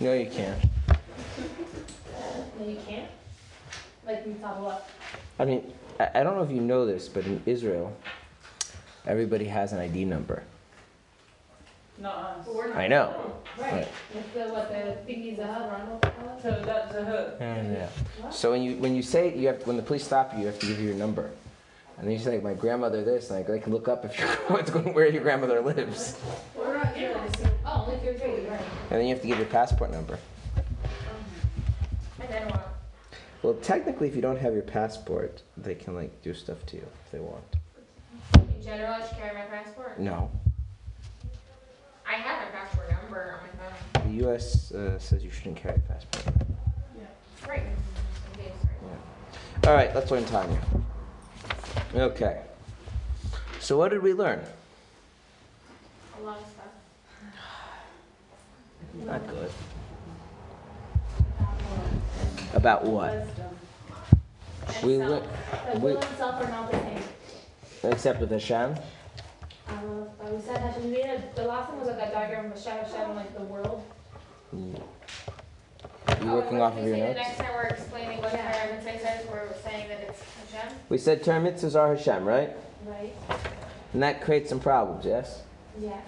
[0.00, 0.58] No, you can't.
[2.58, 3.10] No, you can't?
[4.06, 4.88] Like, you top what?
[5.38, 7.94] I mean, I, I don't know if you know this, but in Israel,
[9.06, 10.42] everybody has an ID number.
[11.98, 12.46] Not us.
[12.46, 13.32] But we're not- I know.
[13.58, 13.72] Right.
[13.72, 13.88] Right.
[14.14, 17.36] Like the, what, the thingies that have So that's a hook.
[17.40, 17.88] Yeah.
[18.22, 18.32] What?
[18.32, 20.58] So when you when you say you have when the police stop you, you have
[20.60, 21.30] to give you your number.
[21.98, 24.18] And then you say, like, my grandmother this, and like, they can look up if
[24.18, 26.18] you're what's going where your grandmother lives.
[26.56, 27.14] We're not here.
[27.66, 28.39] Oh, only third grade, right.
[28.90, 30.18] And then you have to give your passport number.
[32.20, 32.74] And then what?
[33.42, 36.86] Well, technically, if you don't have your passport, they can like do stuff to you
[37.04, 37.44] if they want.
[38.34, 39.98] In general, I should carry my passport.
[39.98, 40.30] No,
[42.06, 44.10] I have my passport number on my phone.
[44.12, 44.72] the U.S.
[44.72, 46.34] Uh, says you shouldn't carry a passport.
[46.98, 47.48] Yeah.
[47.48, 47.62] Right.
[48.34, 49.68] Okay, sorry.
[49.68, 50.60] All right, let's learn Tanya.
[51.94, 52.42] Okay.
[53.60, 54.42] So what did we learn?
[56.18, 56.59] A lot of stuff.
[58.94, 59.50] Not good.
[62.54, 63.26] About what?
[64.82, 65.10] We self.
[65.10, 65.24] went-
[65.72, 67.02] The we- will and self are not the same.
[67.92, 68.74] Except with Hashem.
[69.68, 72.46] Uh, uh, we said Hashem, we made a, the last one was like a diagram
[72.52, 73.82] of Hashem, Hashem, like the world.
[74.52, 74.74] You
[76.22, 77.14] Oh, working what off of your say notes?
[77.14, 78.52] The next time we're explaining what Yeah.
[78.52, 80.76] Torah Mitzvah says, we're saying that it's Hashem.
[80.88, 82.50] We said Torah mitzvahs are Hashem, right?
[82.84, 83.14] Right?
[83.94, 85.42] And that creates some problems, yes?
[85.80, 86.00] Yeah.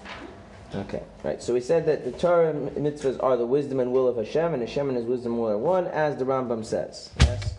[0.74, 1.42] Okay, right.
[1.42, 4.62] So we said that the Torah mitzvahs are the wisdom and will of Hashem, and
[4.62, 7.10] Hashem and His wisdom will are one, as the Rambam says.
[7.20, 7.54] Yes.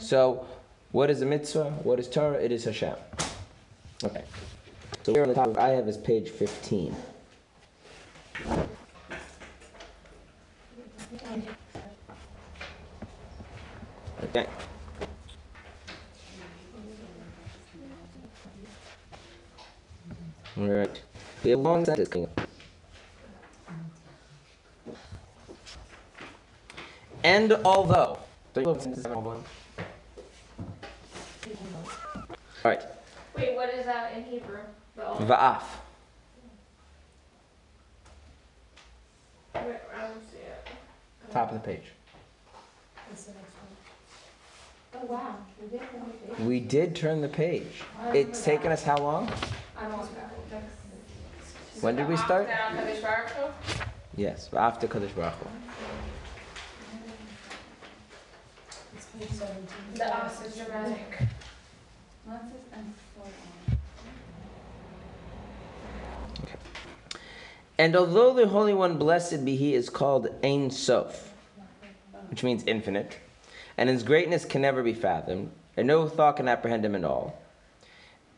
[0.00, 0.44] So,
[0.90, 1.70] what is a mitzvah?
[1.84, 2.34] What is Torah?
[2.34, 2.96] It is Hashem.
[4.02, 4.24] Okay.
[5.04, 6.96] So here on the top, I have is page fifteen.
[14.24, 14.46] Okay.
[20.58, 21.02] All right.
[21.50, 22.48] Have a long sentence coming up.
[27.22, 28.18] And although.
[28.56, 29.36] All
[32.64, 32.82] right.
[33.36, 34.58] Wait, what is that in Hebrew?
[34.98, 35.62] Va'af.
[39.54, 39.62] Wait,
[39.94, 40.68] I don't see it.
[41.30, 41.82] Top of the page.
[44.94, 45.36] Oh, wow.
[45.60, 46.40] We did finish it.
[46.40, 47.82] We did turn the page.
[48.12, 49.30] It's taken us how long?
[49.76, 50.08] I don't know.
[51.80, 52.48] When did we start?
[52.48, 53.84] Down Kadosh Baruch Hu?
[54.16, 55.48] Yes, after Kadosh Baruch Hu.
[59.94, 61.18] The os is dramatic.
[67.78, 71.34] And although the Holy One, blessed be He, is called Ein Sof,
[72.30, 73.18] which means infinite,
[73.76, 77.38] and His greatness can never be fathomed, and no thought can apprehend Him at all,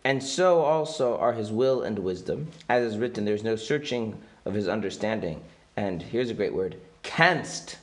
[0.09, 4.19] and so also are His will and wisdom, as is written, there is no searching
[4.47, 5.43] of His understanding.
[5.77, 7.77] And here's a great word, canst.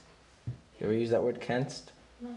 [0.47, 1.91] You ever use that word, canst?
[2.19, 2.31] No.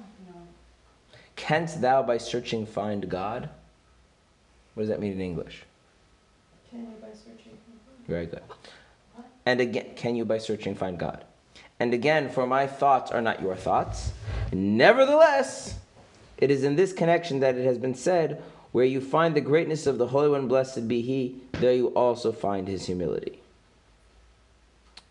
[1.37, 3.49] Canst thou by searching find God?
[4.75, 5.62] What does that mean in English?
[6.70, 7.56] Can you by searching?
[8.06, 8.43] Very good.
[9.47, 11.25] And again, can you by searching find God?
[11.81, 14.12] And again, for my thoughts are not your thoughts.
[14.53, 15.78] Nevertheless,
[16.37, 19.86] it is in this connection that it has been said, where you find the greatness
[19.86, 23.40] of the Holy One, blessed be He, there you also find His humility.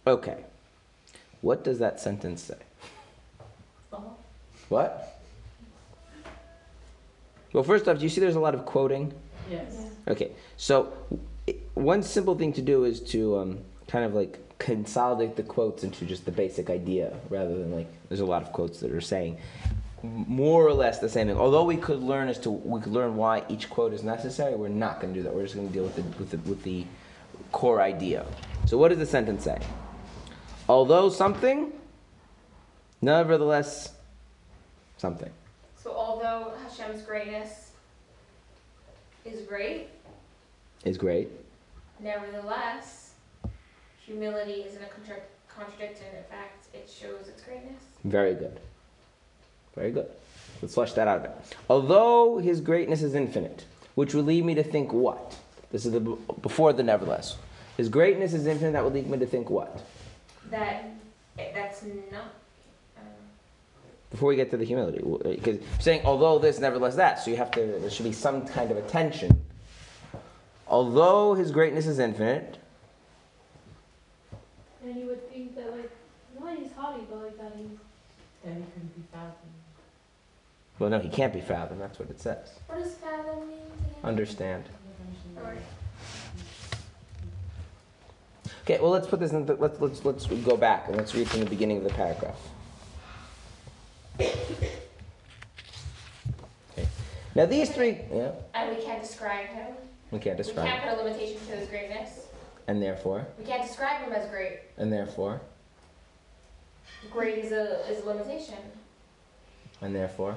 [0.06, 0.44] Okay.
[1.41, 2.57] What does that sentence say?
[4.69, 5.19] What?
[7.53, 9.13] Well, first off, do you see there's a lot of quoting?
[9.50, 9.78] Yes.
[10.07, 10.91] Okay, so
[11.73, 16.06] one simple thing to do is to um, kind of like consolidate the quotes into
[16.06, 19.38] just the basic idea rather than like there's a lot of quotes that are saying
[19.66, 21.38] m- more or less the same thing.
[21.38, 24.68] Although we could learn as to we could learn why each quote is necessary, we're
[24.69, 25.34] not going to do that.
[25.34, 26.85] We're just going to deal with the, with the with the
[27.52, 28.25] core idea.
[28.66, 29.59] So what does the sentence say?
[30.69, 31.72] Although something,
[33.02, 33.94] nevertheless
[34.97, 35.31] something.
[35.81, 37.72] So although Hashem's greatness
[39.25, 39.88] is great,
[40.85, 41.29] Is great.
[41.99, 43.11] nevertheless,
[44.05, 46.05] humility isn't a contra- contradiction.
[46.17, 47.82] In fact, it shows its greatness.
[48.03, 48.59] Very good.
[49.78, 50.09] Very good.
[50.62, 51.32] Let's flesh that out a bit.
[51.70, 55.38] Although his greatness is infinite, which would lead me to think what?
[55.72, 56.00] This is the
[56.41, 57.38] before the nevertheless.
[57.78, 58.72] His greatness is infinite.
[58.72, 59.85] That would lead me to think what?
[60.50, 60.90] That
[61.53, 62.34] that's not.
[62.97, 63.03] Um,
[64.09, 65.03] Before we get to the humility,
[65.35, 67.20] because saying although this, nevertheless that.
[67.20, 67.78] So you have to.
[67.80, 69.46] There should be some kind of attention.
[70.68, 72.58] Although his greatness is infinite,
[74.84, 75.91] And you would think that like,
[76.40, 77.78] no, he's haughty, but like that he's.
[78.44, 79.47] That he couldn't be fathomed.
[80.79, 81.82] Well, no, he can't be fathomed.
[81.82, 82.50] That's what it says.
[82.68, 83.58] what does fathom mean?
[84.03, 84.64] Understand.
[88.64, 91.29] Okay, well, let's put this in, the, let's, let's, let's go back and let's read
[91.29, 92.38] from the beginning of the paragraph.
[94.20, 94.72] Okay.
[97.34, 99.68] Now these three, yeah, And we can't describe him.
[100.12, 102.28] we can't describe We can't put a limitation to his greatness.
[102.68, 104.59] and therefore, We can't describe him as great.
[104.78, 105.40] and therefore,
[107.12, 108.56] Great is a, is a limitation.
[109.82, 110.35] and therefore.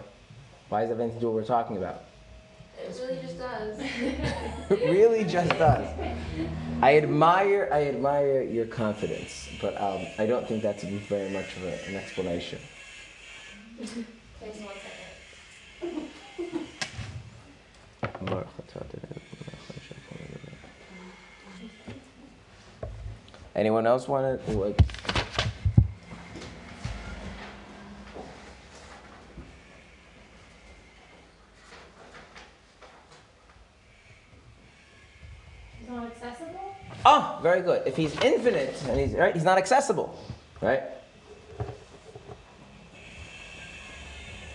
[0.70, 2.04] Why does that have anything to do with what we're talking about?
[2.78, 3.78] It really just does.
[4.70, 5.86] It really just does.
[6.82, 11.64] I admire, I admire your confidence, but um, I don't think that's very much of
[11.64, 12.60] a, an explanation.
[13.78, 14.74] Takes one
[15.82, 16.08] second.
[23.56, 24.80] Anyone else want to like?
[35.90, 36.74] Not accessible?
[37.04, 37.86] Oh, very good.
[37.86, 40.18] If he's infinite and he's right, he's not accessible,
[40.60, 40.82] right?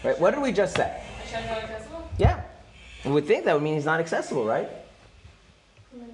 [0.04, 0.20] Right.
[0.20, 1.02] What did we just say?
[1.24, 2.10] Hashem's not accessible?
[2.18, 2.42] Yeah.
[3.04, 4.70] We would think that would mean he's not accessible, right?
[5.94, 6.14] Right.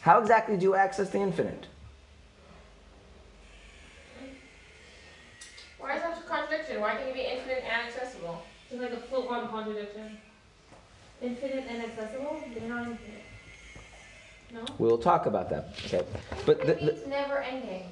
[0.00, 1.66] How exactly do you access the infinite?
[5.78, 6.80] Why is that a contradiction?
[6.80, 8.42] Why can you be infinite and accessible?
[8.70, 10.18] It's like a full-on contradiction.
[11.22, 13.15] Infinite and accessible, they're not infinite.
[14.52, 14.64] No?
[14.78, 15.70] We'll talk about that.
[15.86, 16.04] Okay.
[16.44, 17.84] But the, It means never ending.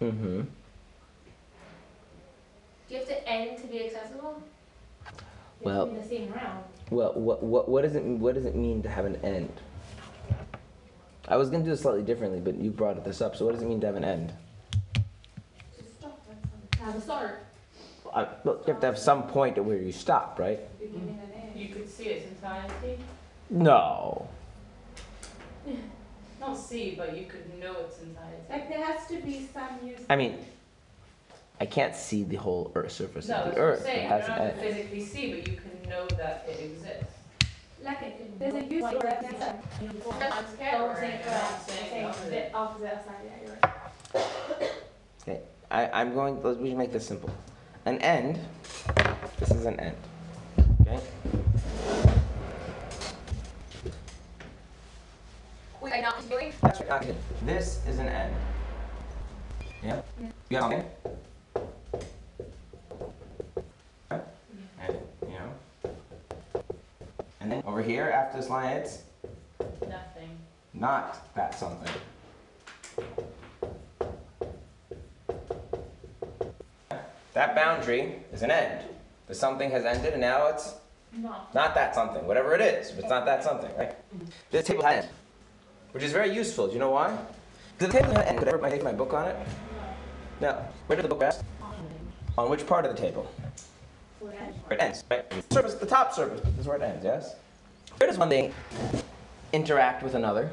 [0.00, 0.40] mm-hmm.
[0.40, 0.46] Do
[2.90, 4.42] you have to end to be accessible?
[5.06, 6.64] They Well- In the same round.
[6.90, 9.50] Well, what, what, what does it what does it mean to have an end?
[11.26, 13.34] I was going to do this slightly differently, but you brought this up.
[13.36, 14.32] So what does it mean to have an end?
[16.80, 17.46] Have a start.
[18.14, 20.58] I, look, you have to have some point at where you stop, right?
[20.78, 21.58] Beginning and end.
[21.58, 22.98] You could see its entirety.
[23.48, 24.28] No.
[26.42, 28.42] Not see, but you could know its entirety.
[28.50, 30.00] Like there has to be some use.
[30.10, 30.38] I mean,
[31.60, 33.80] I can't see the whole Earth surface No, of that's the what I'm Earth.
[33.80, 34.02] It saying.
[34.02, 34.74] You has don't an have to end.
[34.74, 37.14] physically see, but you can know that it exists.
[37.84, 39.02] Like it, there's a use for it.
[39.02, 41.00] That's Don't category.
[41.00, 42.30] say it, I'm saying saying opposite.
[42.30, 43.58] the opposite side, yeah, you're
[45.28, 45.40] right.
[45.70, 46.42] I, I'm going.
[46.42, 47.30] Let's, we should make this simple.
[47.86, 48.38] An end.
[49.38, 49.96] This is an end.
[50.82, 51.00] Okay.
[55.92, 56.52] Wait, I'm not doing?
[56.62, 56.90] That's right.
[57.02, 57.14] Okay.
[57.44, 58.34] This is an end.
[59.82, 60.00] Yeah.
[60.18, 60.84] You got something?
[64.10, 64.22] Right?
[64.80, 64.96] And
[65.28, 66.62] you know.
[67.40, 69.02] And then over here, after this line, it's
[69.60, 70.30] Nothing.
[70.72, 71.92] not that something.
[77.34, 78.82] That boundary is an end.
[79.26, 80.74] The something has ended, and now it's
[81.12, 81.34] No.
[81.52, 82.90] not that something, whatever it is.
[82.90, 83.90] If it's not that something, right?
[84.14, 84.24] Mm-hmm.
[84.50, 85.10] This table has an end,
[85.92, 86.66] which is very useful.
[86.66, 87.16] Do you know why?
[87.78, 88.38] Because the table an end.
[88.38, 89.36] Could I ever take my book on it?
[90.40, 90.64] No.
[90.86, 91.44] Where did the book rest?
[92.36, 93.30] On which part of the table?
[94.20, 94.32] Where
[94.70, 95.28] it ends, right?
[95.28, 97.04] The surface, the top surface is where it ends.
[97.04, 97.36] Yes.
[97.98, 98.52] Where does one thing
[99.52, 100.50] interact with another?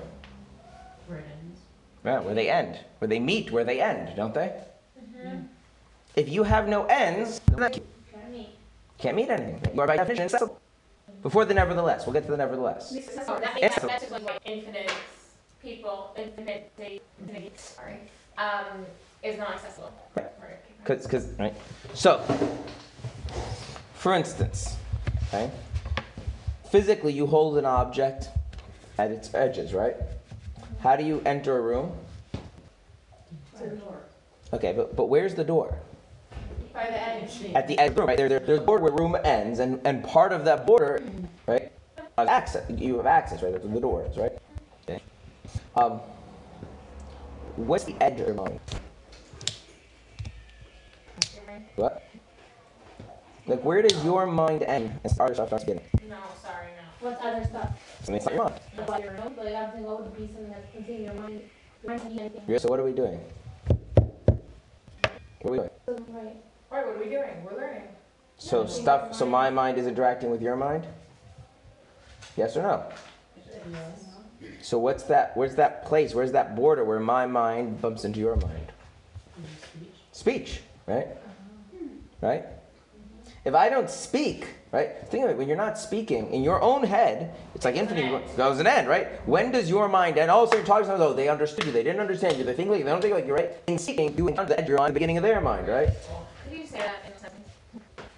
[1.07, 1.59] Where it ends.
[2.03, 4.53] Yeah, where they end, where they meet, where they end, don't they?
[4.99, 5.41] Mm-hmm.
[6.15, 7.81] If you have no ends, then you
[8.11, 8.49] Can't meet.
[8.97, 9.73] can't meet anything.
[9.73, 10.59] You are by definition accessible.
[11.21, 12.93] Before the nevertheless, we'll get to the nevertheless.
[13.27, 14.91] Oh, that makes, that's just like infinite
[15.61, 16.71] people, infinite,
[17.19, 17.99] infinite, sorry,
[18.37, 18.85] um,
[19.23, 19.91] is not accessible.
[20.15, 20.25] Right.
[20.41, 20.85] Right.
[20.85, 21.53] Cause, cause, right?
[21.93, 22.19] So,
[23.93, 24.77] for instance,
[25.27, 25.51] okay,
[26.71, 28.29] physically you hold an object
[28.97, 29.95] at its edges, right?
[30.79, 31.91] How do you enter a room?
[33.53, 33.97] It's a door.
[34.53, 35.77] Okay, but, but where's the door?
[36.73, 37.31] By the edge.
[37.53, 38.17] At the edge of the room, right?
[38.17, 41.03] There, there, there's a border where room ends, and, and part of that border,
[41.45, 41.71] right?
[42.17, 42.69] Access.
[42.69, 43.51] You have access, right?
[43.51, 44.31] That's where the door is, right?
[45.77, 45.85] Okay.
[45.85, 45.99] Um,
[47.55, 48.59] what's the edge of your mind?
[51.75, 52.03] What?
[53.47, 55.83] Like, where does your mind end and other stuff starts beginning?
[56.07, 57.09] No, sorry, no.
[57.09, 57.69] What's other stuff?
[58.07, 58.59] I mean, it's not your mind.
[58.77, 61.41] About your own, but I'm saying what would be something that's contained in your mind.
[61.83, 62.41] Your mind can be anything.
[62.47, 63.19] Yeah, so what are we doing?
[65.41, 65.69] What are we doing?
[65.87, 66.35] Right.
[66.71, 67.43] Alright, what are we doing?
[67.43, 67.83] We're learning.
[68.37, 69.15] So stuff.
[69.15, 70.85] So my mind is interacting with your mind.
[72.37, 72.83] Yes or no?
[73.71, 74.08] Yes.
[74.61, 75.35] So what's that?
[75.35, 76.13] Where's that place?
[76.13, 78.71] Where's that border where my mind bumps into your mind?
[80.11, 81.07] Speech, right?
[82.21, 82.45] Right?
[83.45, 84.89] If I don't speak, right?
[85.07, 85.37] Think of it.
[85.37, 89.25] When you're not speaking in your own head, it's like infinity goes an end, right?
[89.27, 90.29] When does your mind end?
[90.29, 91.07] All of a sudden, you're talking to someone.
[91.07, 91.71] Oh, they understood you.
[91.71, 92.43] They didn't understand you.
[92.43, 93.51] They think like they don't think like you, right?
[93.67, 95.89] In speaking, you encounter the edge you're on the beginning of their mind, right?
[96.49, 97.47] Could you say that in a sentence?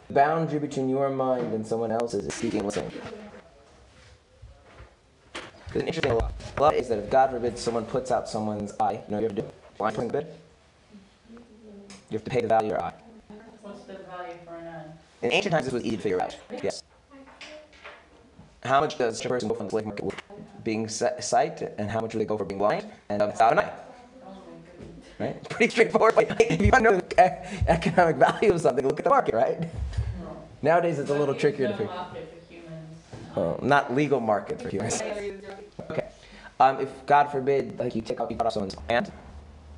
[0.08, 2.92] The boundary between your mind and someone else's is speaking listening.
[5.72, 8.92] Because an interesting law, law is that if God forbid someone puts out someone's eye,
[8.92, 9.48] you know you have to do?
[9.78, 10.28] Blind person bid?
[12.10, 12.94] You have to pay the value of your eye.
[13.62, 14.84] What's the value for an eye?
[15.22, 16.36] In ancient times, this was easy to figure out.
[16.62, 16.84] Yes.
[18.64, 20.22] How much does a person go from the slave market with
[20.66, 23.54] being si- sight, and how much do they go for being blind and um, without
[23.54, 23.72] an eye?
[25.20, 25.38] Right?
[25.38, 26.18] It's pretty straightforward.
[26.18, 29.36] Like, if you want to know the economic value of something, look at the market,
[29.36, 29.62] right?
[29.62, 30.38] No.
[30.62, 31.94] Nowadays, it's a little trickier to figure.
[31.94, 32.08] no
[33.36, 33.60] market for humans.
[33.60, 35.02] Well, not legal market for humans.
[35.90, 36.08] Okay.
[36.60, 39.12] Um, if God forbid, like you take out, you cut off someone's hand,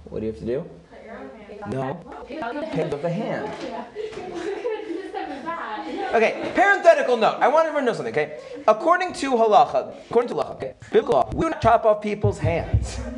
[0.05, 0.69] what do you have to do?
[0.91, 1.71] Cut your own hand.
[1.71, 1.93] No,
[2.27, 3.51] pay with the hand.
[3.95, 6.15] This stuff is bad.
[6.15, 7.37] Okay, parenthetical note.
[7.39, 8.39] I want everyone to know something, okay?
[8.67, 12.39] According to halacha, according to halacha, okay, biblical law, we do not chop off people's
[12.39, 12.99] hands.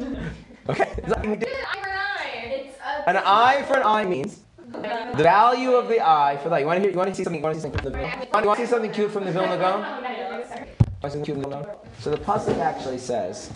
[0.68, 0.92] Okay?
[0.98, 1.34] It's nothing.
[1.34, 2.46] It's an eye for an eye.
[2.46, 3.10] It's a.
[3.10, 4.45] An eye for an eye means
[4.82, 6.60] the value of the eye for that.
[6.60, 6.92] You want to hear?
[6.92, 7.40] You want to see something?
[7.40, 8.28] You want to see something from the Vilna?
[8.42, 9.82] You want to see something cute from the Vilna Gaon?
[9.82, 10.70] No, no, sorry.
[11.02, 11.76] Want to see something cute from the Vilna Gaon?
[12.02, 13.50] So the pasuk actually says.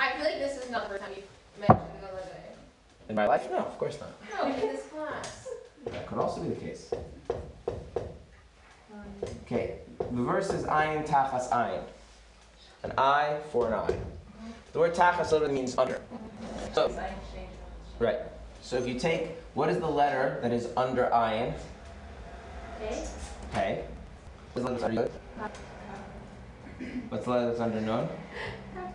[0.00, 1.26] I feel like this is not the first time you've
[1.58, 2.22] mentioned the other.
[3.08, 3.48] In my life?
[3.50, 4.10] No, of course not.
[4.32, 5.48] No, in this class.
[5.86, 6.92] That could also be the case.
[9.44, 11.82] Okay, the verse is ayin tachas ayin.
[12.84, 13.96] An eye for an eye.
[14.72, 16.00] The word tachas literally means under.
[16.74, 16.88] So,
[17.98, 18.18] right.
[18.62, 21.54] So if you take, what is the letter that is under ayin?
[22.80, 23.04] Okay.
[23.50, 23.84] Okay.
[24.52, 25.10] What's the letter that's under yod?
[27.08, 28.08] What's the letter that's under nun?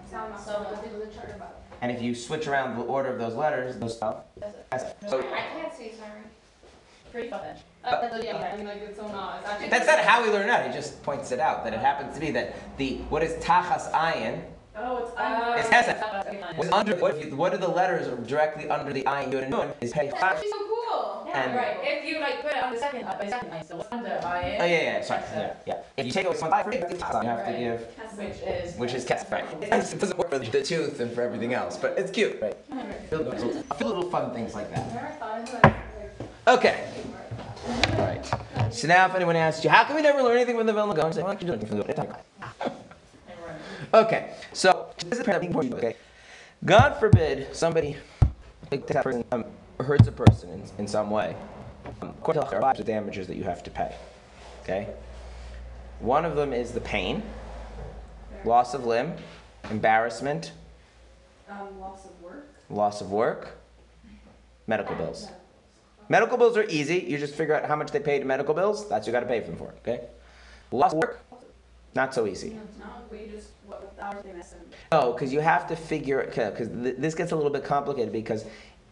[0.09, 1.61] So, let's do the chart about.
[1.81, 4.25] And if you switch around the order of those letters, those spell.
[5.07, 6.21] So I can't see, sorry.
[7.11, 7.41] Pretty fun.
[7.83, 10.67] Uh, yeah, I mean, like, it's so not, it's that's not how we learn that.
[10.67, 13.91] He just points it out that it happens to be that the what is tachas
[13.91, 14.41] ayin
[14.75, 16.57] Oh, it's Uh, It's Hesed.
[16.57, 19.71] Was under what, you, what are the letters directly under the ayin yud and nun
[19.81, 21.25] is pei That's so cool.
[21.27, 21.77] Yeah, And- right.
[21.81, 24.09] If you like put it on the second eye, by second eye, so what's under
[24.23, 24.57] eye?
[24.59, 25.77] Oh yeah, yeah, sorry, yeah, yeah.
[25.97, 27.57] If you take away one eye, you have to Right.
[27.59, 27.81] give,
[28.17, 28.75] Which is.
[28.77, 29.45] which is kes, right?
[29.61, 32.57] It doesn't work for the tooth and for everything else, but it's cute, right?
[32.71, 34.93] I feel little fun things like that.
[34.93, 35.75] Never thought of it, like,
[36.55, 36.83] Okay,
[37.97, 38.25] all right.
[38.71, 40.93] So now, if anyone asks you, how come we never learn anything from the Vilna
[40.93, 41.13] Gaon?
[41.13, 42.05] Say, why don't you do anything from the Vilna
[42.59, 42.71] Gaon?
[43.93, 45.75] Okay, so this is pretty important.
[45.75, 45.95] Okay,
[46.65, 47.95] God forbid somebody
[48.71, 49.45] like that person um,
[49.79, 51.35] hurts a person in, in some way.
[52.01, 53.93] Um, according to there are damages that you have to pay.
[54.63, 54.87] Okay,
[55.99, 57.21] one of them is the pain,
[58.45, 59.13] loss of limb,
[59.69, 60.53] embarrassment,
[61.47, 62.47] um, loss of work.
[62.71, 63.59] loss of work,
[64.65, 65.27] medical bills.
[66.09, 66.97] Medical bills are easy.
[66.97, 68.89] You just figure out how much they pay to medical bills.
[68.89, 69.71] That's what you got to pay them for.
[69.81, 70.07] Okay,
[70.71, 71.22] loss of work,
[71.95, 72.57] not so easy.
[72.79, 74.61] No, we just, what, with hours they miss and.
[74.91, 78.45] No, because you have to figure because th- this gets a little bit complicated because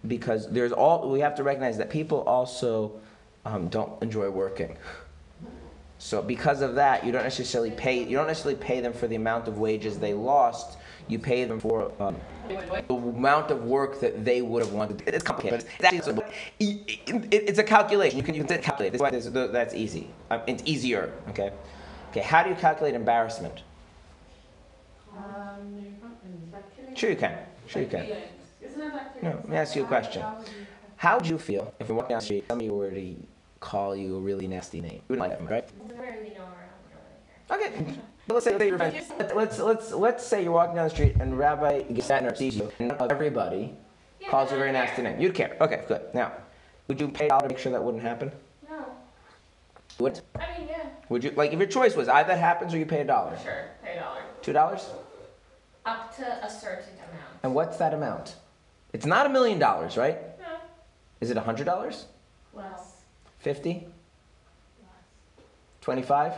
[0.07, 2.91] because there's all we have to recognize that people also
[3.45, 4.77] um, don't enjoy working.
[5.99, 9.15] So because of that, you don't necessarily pay you don't necessarily pay them for the
[9.15, 10.77] amount of wages they lost.
[11.07, 12.15] You pay them for um,
[12.47, 15.03] the amount of work that they would have wanted.
[15.07, 15.65] It's complicated.
[15.79, 16.23] It's, actually,
[16.59, 16.99] it-
[17.33, 18.17] it- it's a calculation.
[18.17, 18.93] You can you can calculate.
[18.93, 20.07] That's why that's easy.
[20.29, 21.11] Um, it's easier.
[21.29, 21.51] Okay.
[22.11, 22.21] Okay.
[22.21, 23.63] How do you calculate embarrassment?
[25.17, 25.95] Um,
[26.93, 27.37] Sure you can.
[27.67, 28.05] Sure you can.
[28.61, 29.23] Isn't it like?
[29.23, 30.23] No, let me ask you a question.
[30.97, 33.15] How would you feel if you walked down the street, and somebody were to
[33.61, 34.95] call you a really nasty name?
[34.95, 35.63] You wouldn't like that, right?
[35.63, 36.43] I don't really know
[37.49, 37.61] around.
[37.61, 37.97] Okay.
[38.27, 39.11] But let's say, let's you're friends.
[39.33, 42.91] Let's let's let's say you're walking down the street and Rabbi Gesatner sees you and
[43.09, 43.73] everybody
[44.29, 45.19] calls you a very nasty name.
[45.19, 45.55] You'd care.
[45.61, 46.01] Okay, good.
[46.13, 46.33] Now,
[46.87, 48.31] would you pay out to make sure that wouldn't happen?
[50.01, 50.03] No.
[50.05, 52.77] Would I mean, yeah, would you like if your choice was either that happens or
[52.77, 53.37] you pay a dollar?
[53.43, 54.21] sure, pay a dollar.
[54.41, 54.89] Two dollars?
[55.85, 57.39] Up to a certain amount.
[57.43, 58.35] And what's that amount?
[58.93, 60.17] It's not a million dollars, right?
[60.39, 60.55] No.
[61.19, 62.05] Is it a hundred dollars?
[62.53, 63.01] Less.
[63.39, 63.87] Fifty?
[65.81, 66.33] Twenty-five?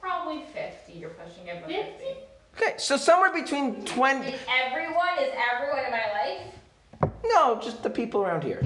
[0.00, 2.20] Probably fifty, you're pushing it, but fifty.
[2.56, 4.28] Okay, so somewhere between twenty.
[4.32, 7.10] Is everyone, is everyone in my life?
[7.24, 8.60] No, just the people around here.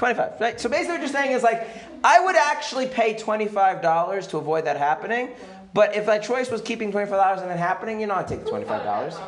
[0.00, 0.40] Be twenty-five.
[0.40, 0.60] right?
[0.60, 1.68] So basically, what you're saying is like,
[2.02, 5.30] I would actually pay $25 to avoid that happening,
[5.74, 8.50] but if my choice was keeping $25 and then happening, you know, I'd take the
[8.50, 8.66] $25.
[8.66, 9.18] Process.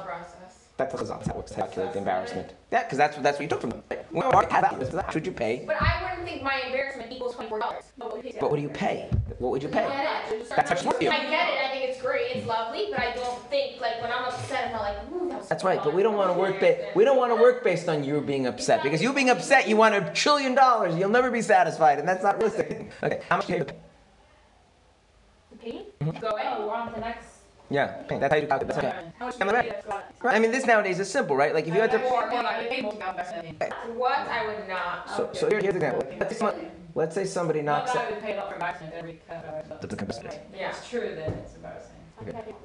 [0.79, 2.55] That doesn't how it works to calculate the embarrassment.
[2.73, 3.83] Yeah, because that's, that's what you took from them.
[4.11, 5.65] When you have that, should you pay?
[5.67, 7.85] But I wouldn't think my embarrassment equals twenty-four dollars.
[7.99, 8.11] But
[8.51, 9.11] what do you pay?
[9.43, 9.83] What would you pay?
[9.83, 10.49] it.
[10.51, 11.11] That's much more for you.
[11.11, 14.13] I get it, I think it's great, it's lovely, but I don't think, like, when
[14.13, 15.49] I'm upset, I'm not like, ooh, that was.
[15.49, 17.89] That's right, but we don't want to work ba- we don't want to work based
[17.89, 21.29] on you being upset because you being upset, you want a trillion dollars, you'll never
[21.29, 22.93] be satisfied, and that's not realistic.
[23.03, 23.75] Okay, how much do you pay?
[25.61, 25.83] Pain?
[26.01, 26.21] Mm-hmm.
[26.21, 26.43] Go away.
[26.45, 27.27] Oh, we're on to the next.
[27.69, 28.21] Yeah, pay.
[28.21, 28.77] that's how you calculate.
[28.77, 29.13] That's okay.
[29.19, 29.85] How much Am I right?
[30.23, 31.53] Right, I mean, this nowadays is simple, right?
[31.53, 31.99] Like if you had to.
[31.99, 32.29] What
[34.29, 35.11] I would not.
[35.17, 36.71] So, so here, here's an example.
[36.95, 38.09] Let's say, someone- let's somebody knocks Not that out.
[38.09, 39.67] I would pay a lot for embarrassment every cut.
[39.81, 40.31] That's a comparison.
[40.55, 40.69] Yeah.
[40.71, 41.91] It's true that it's embarrassing.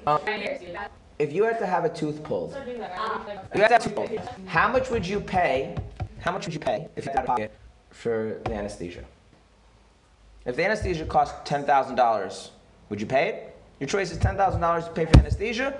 [0.06, 0.76] Um, Right here, see?
[1.18, 2.96] If you had to have a tooth pulled, Start doing that.
[2.98, 3.38] Um, right?
[3.54, 5.76] you had to have a tooth pulled, how much would you pay?
[6.20, 7.52] How much would you pay if you had a pocket
[7.90, 9.04] for the anesthesia?
[10.44, 12.52] If the anesthesia cost ten thousand dollars,
[12.88, 13.56] would you pay it?
[13.80, 15.74] Your choice is ten thousand dollars to pay for anesthesia.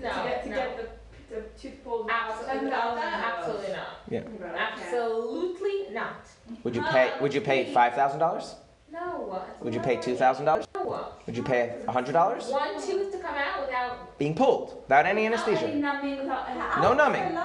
[0.00, 0.56] No, To get, to no.
[0.56, 0.88] get the,
[1.28, 2.08] the tooth pulled.
[2.10, 4.00] Absolutely, without absolutely not.
[4.08, 4.22] Yeah.
[4.56, 6.26] Absolutely not.
[6.64, 7.12] Would you pay?
[7.20, 8.54] Would you pay five thousand dollars?
[8.92, 9.42] No.
[9.60, 10.66] Would you pay two thousand dollars?
[10.74, 11.08] No.
[11.26, 12.46] Would you pay hundred dollars?
[12.46, 15.74] One tooth to come out without Being pulled without any anesthesia.
[15.74, 16.80] numbing, without.
[16.80, 17.36] No numbing.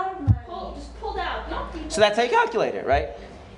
[0.45, 1.49] pulled, just pulled out.
[1.49, 1.89] Not people.
[1.89, 3.09] So that's how you calculate it, right?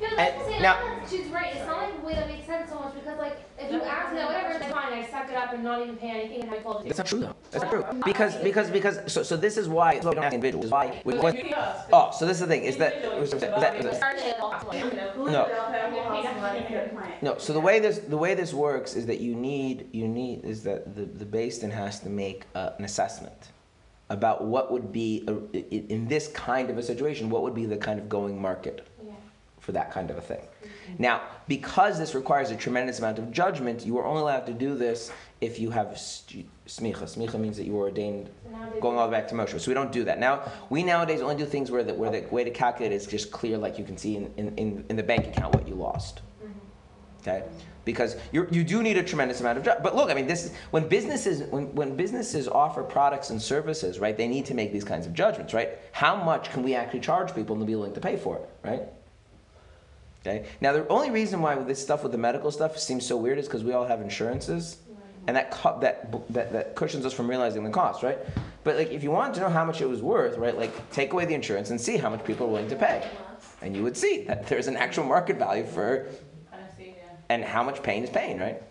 [0.04, 1.56] Yeah, And that's the now- Now, she's right.
[1.56, 4.12] It's not like a way that makes sense so much because, like, if you ask
[4.12, 4.92] me that, whatever, that's fine.
[4.94, 6.86] I suck it up and not even pay anything and I pull it.
[6.88, 7.36] That's not true though.
[7.52, 7.86] That's not true.
[8.06, 10.70] Because because because so so this is why so we don't ask individuals.
[10.72, 11.02] Why?
[11.06, 11.88] we- But what- you ask.
[11.94, 12.64] oh, so this is the thing.
[12.72, 15.26] Is that is that, is that Start it all, you know.
[15.38, 15.48] No.
[15.48, 15.48] No.
[17.22, 20.44] No, so the way this the way this works is that you need you need
[20.44, 23.40] is that the the Beis Din has to make uh, an assessment
[24.10, 27.66] about what would be a, i- in this kind of a situation what would be
[27.66, 28.93] the kind of going market Yeah.
[29.64, 30.46] For that kind of a thing.
[31.00, 34.76] Now, because this requires a tremendous amount of judgment, you are only allowed to do
[34.76, 36.44] this if you have smicha.
[36.68, 38.30] Smicha means that you were ordained
[38.82, 39.58] going all the way back to Moshe.
[39.60, 40.20] So we don't do that.
[40.20, 43.32] Now, we nowadays only do things where the, where the way to calculate is just
[43.32, 46.20] clear, like you can see in, in, in, in the bank account what you lost.
[46.44, 47.22] Mm-hmm.
[47.22, 47.44] Okay?
[47.86, 50.46] Because you you do need a tremendous amount of, ju- but look, I mean, this
[50.46, 54.72] is, when businesses, when, when businesses offer products and services, right, they need to make
[54.72, 55.72] these kinds of judgments, right?
[55.94, 58.84] How much can we actually charge people and be willing to pay for it, right?
[60.26, 60.46] Okay?
[60.62, 63.46] Now, the only reason why this stuff with the medical stuff seems so weird is
[63.46, 64.78] because we all have insurances
[65.28, 68.20] and that, cu- that, that, that cushions us from realizing the cost, right?
[68.64, 71.14] But like, if you wanted to know how much it was worth, right, like take
[71.14, 73.08] away the insurance and see how much people are willing to pay,
[73.62, 76.08] and you would see that there's an actual market value for
[77.30, 78.62] and how much pain is pain, right?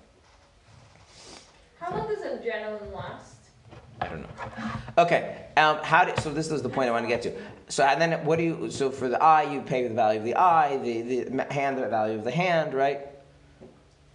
[1.81, 3.37] How long does adrenaline last?
[4.03, 4.29] I don't know.
[4.99, 7.33] Okay, um, how do, so this is the point I want to get to.
[7.69, 8.71] So and then what do you?
[8.71, 11.89] So for the eye, you pay the value of the eye, the the hand, the
[11.89, 13.01] value of the hand, right?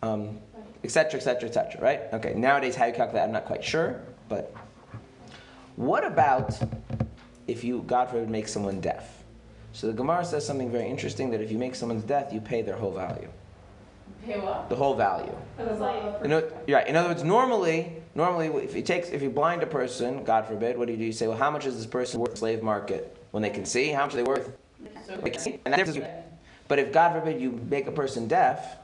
[0.03, 0.39] Um,
[0.83, 2.01] et cetera, et cetera, et cetera, right?
[2.13, 2.33] Okay.
[2.35, 4.53] Nowadays, how you calculate, I'm not quite sure, but
[5.75, 6.57] what about
[7.47, 9.23] if you, God forbid, make someone deaf?
[9.73, 12.61] So the Gemara says something very interesting that if you make someone's deaf, you pay
[12.61, 13.29] their whole value,
[14.25, 14.69] Pay what?
[14.69, 15.35] the whole value.
[15.57, 16.87] Like- You know, right.
[16.87, 20.77] In other words, normally, normally, if you take, if you blind a person, God forbid,
[20.77, 21.05] what do you do?
[21.05, 23.15] You say, well, how much is this person worth in slave market?
[23.31, 24.51] When they can see, how much are they worth?
[25.05, 25.59] So They can see.
[25.63, 25.97] And that's.
[26.67, 28.77] But if God forbid you make a person deaf,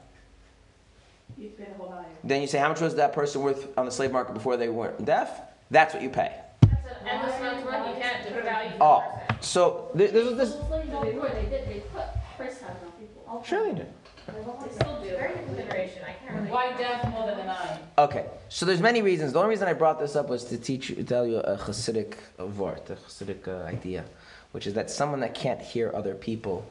[1.36, 2.06] You pay the whole value.
[2.22, 4.68] then you say, how much was that person worth on the slave market before they
[4.70, 5.40] weren't deaf?
[5.70, 6.32] That's what you pay.
[6.62, 7.94] That's an endless amount of money.
[7.94, 8.38] You can't put oh.
[8.38, 9.42] a value for Oh, a person.
[9.42, 10.50] so this, this was this.
[10.68, 11.68] Slaves all before they did.
[11.68, 12.04] They put
[12.38, 13.24] first time on people.
[13.28, 13.88] all the Sure they did.
[14.26, 15.16] They do.
[15.16, 16.02] Very new generation.
[16.06, 16.50] I can't really.
[16.50, 17.78] Why deaf more than an eye?
[17.98, 19.32] Okay, so there's many reasons.
[19.32, 22.14] The only reason I brought this up was to teach you, tell you a Hasidic
[22.38, 24.04] vort, a Hasidic uh, idea,
[24.52, 26.64] which is that someone that can't hear other people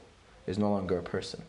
[0.48, 1.42] is no longer a person.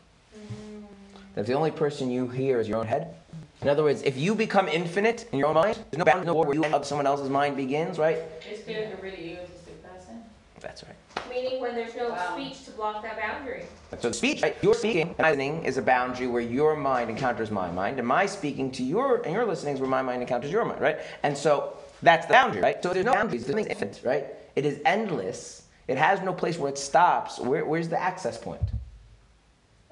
[1.35, 3.15] That the only person you hear is your own head.
[3.63, 6.35] In other words, if you become infinite in your own mind, there's no boundary, no
[6.35, 8.19] where you end up, someone else's mind begins, right?
[8.41, 10.23] Basically like a really egotistic person.
[10.61, 10.95] That's right.
[11.35, 12.35] Meaning when there's no Wow.
[12.35, 13.65] speech to block that boundary.
[13.99, 14.57] So speech, right?
[14.63, 18.07] Your speaking and my listening is a boundary where your mind encounters my mind, and
[18.07, 20.99] my speaking to your and your listening is where my mind encounters your mind, right?
[21.25, 22.81] And so that's the boundary, right?
[22.83, 23.47] So there's no boundaries.
[23.47, 24.27] There's infinite, right?
[24.55, 25.63] It is endless.
[25.89, 27.41] It has no place where it stops.
[27.41, 28.63] Where, where's the access point?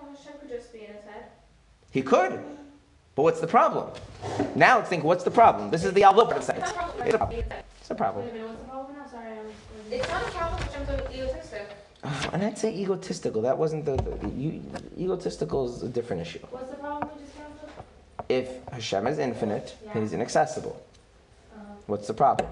[0.01, 1.25] Oh, Hashem could just be in his head.
[1.91, 2.41] He could,
[3.17, 3.91] but what's the problem?
[4.55, 5.03] Now let's think.
[5.03, 5.71] What's the problem?
[5.71, 6.71] This is the Aldo part of the It's
[7.15, 7.43] a problem.
[7.93, 8.25] It's a problem.
[8.27, 8.43] It's a- It's a problem.
[8.43, 9.07] Wait a minute, what's the problem now?
[9.07, 9.53] Sorry, I was.
[9.91, 10.63] It's not a problem.
[10.63, 11.67] Hashem's egotistic.
[12.03, 13.43] Uh, and I'd say egotistical.
[13.43, 14.63] That wasn't the, the you,
[14.99, 16.39] egotistical is a different issue.
[16.51, 17.53] What's the problem we just found?
[18.29, 20.01] If Hashem is infinite, Yeah.
[20.01, 20.81] He's inaccessible.
[21.55, 22.49] Um, What's the problem?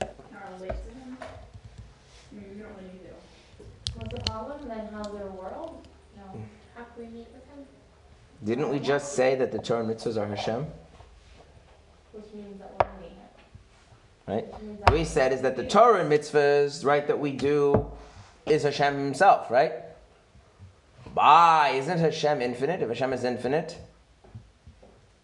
[0.00, 1.18] Not relate to him.
[1.20, 3.98] I mean, you don't really need to.
[3.98, 4.68] what's the problem?
[4.68, 5.84] Then how's their world?
[6.16, 6.22] No.
[6.76, 7.66] How can we meet with him?
[8.44, 10.66] Didn't we just say that the Torah and mitzvahs are Hashem?
[12.12, 12.95] Which means that we're meeting it.
[14.26, 14.44] Right?
[14.90, 17.90] We said is that the Torah and mitzvahs, right, that we do
[18.44, 19.72] is Hashem Himself, right?
[21.14, 21.74] Why?
[21.76, 22.82] Isn't Hashem infinite?
[22.82, 23.78] If Hashem is infinite,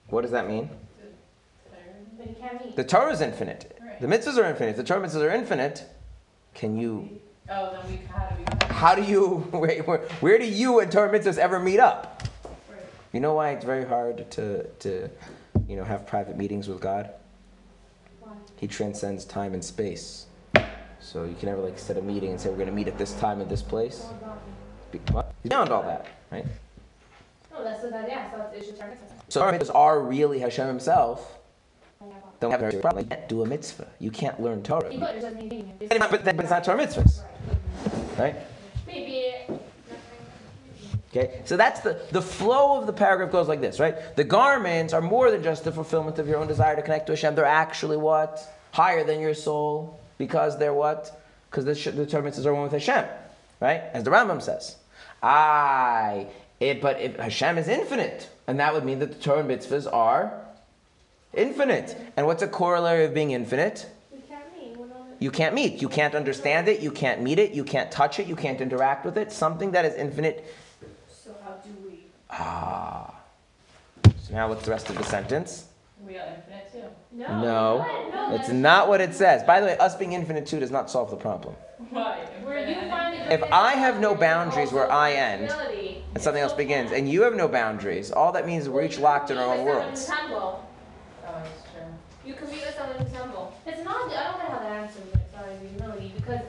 [0.09, 0.71] what does that mean?
[2.17, 2.77] But you can't meet.
[2.77, 3.79] The Torah is infinite.
[4.01, 4.77] The mitzvahs are infinite.
[4.77, 5.85] The Torah mitzvahs are infinite,
[6.55, 8.75] can you, Oh, then we how do we?
[8.75, 12.23] how do you, where, where, where do you and Torah mitzvahs ever meet up?
[12.71, 12.81] Right.
[13.13, 15.11] You know why it's very hard to, to
[15.69, 17.11] you know, have private meetings with God?
[18.59, 20.27] He transcends time and space.
[21.01, 22.97] So you can never like set a meeting and say we're going to meet at
[22.97, 24.01] this time at this place.
[24.01, 24.39] Well, God.
[24.93, 25.35] Be- what?
[25.43, 26.47] He's beyond all that, right?
[27.53, 28.31] No, that's the yeah.
[28.31, 28.93] So it's just our
[29.29, 31.39] So our mitzvahs are really Hashem Himself,
[32.43, 33.05] then we have a problem.
[33.05, 33.87] You can't do a mitzvah.
[34.01, 34.93] You can't learn Torah.
[34.99, 36.11] But it doesn't.
[36.11, 37.21] But, then- but it's not Torah mitzvahs,
[38.19, 38.37] right?
[41.15, 44.17] Okay, so that's the, the flow of the paragraph goes like this, right?
[44.17, 47.13] The garments are more than just the fulfillment of your own desire to connect to
[47.13, 47.35] Hashem.
[47.35, 48.41] They're actually what?
[48.73, 51.23] Higher than your soul because they're what?
[51.51, 53.05] Because the, sh- the Torah mitzvahs are one with Hashem,
[53.61, 53.83] right?
[53.93, 54.77] As the Rambam says.
[55.23, 59.93] Aye, it, but if Hashem is infinite, and that would mean that the Torah mitzvahs
[59.93, 60.33] are
[61.35, 61.97] infinite.
[62.17, 63.87] And what's a corollary of being infinite?
[64.11, 65.07] We can't meet, we're not.
[65.21, 65.83] You can't meet.
[65.83, 66.81] You can't understand it.
[66.81, 67.53] You can't meet it.
[67.53, 68.27] You can't touch it.
[68.27, 69.31] You can't interact with it.
[69.33, 70.45] Something that is infinite
[71.09, 72.07] So how do we?
[72.33, 73.15] Ah.
[74.05, 75.67] So now what's the rest of the sentence?
[76.07, 76.83] We are infinite too.
[77.13, 77.27] No.
[77.29, 77.79] No.
[78.11, 79.43] No, It's that's- not what it says.
[79.45, 81.55] By the way, us being infinite too does not solve the problem.
[81.91, 82.19] Why?
[82.43, 85.51] Where you find and the If I have no boundaries where I end,
[86.15, 89.31] and something else begins, and you have no boundaries, all that means we're each locked
[89.31, 90.09] in our own worlds.
[90.11, 90.61] Oh,
[91.45, 91.83] it's true.
[92.25, 93.53] You can meet with someone who's humble.
[93.67, 96.41] It's not, I don't know how that answers it, sorry, the humility, because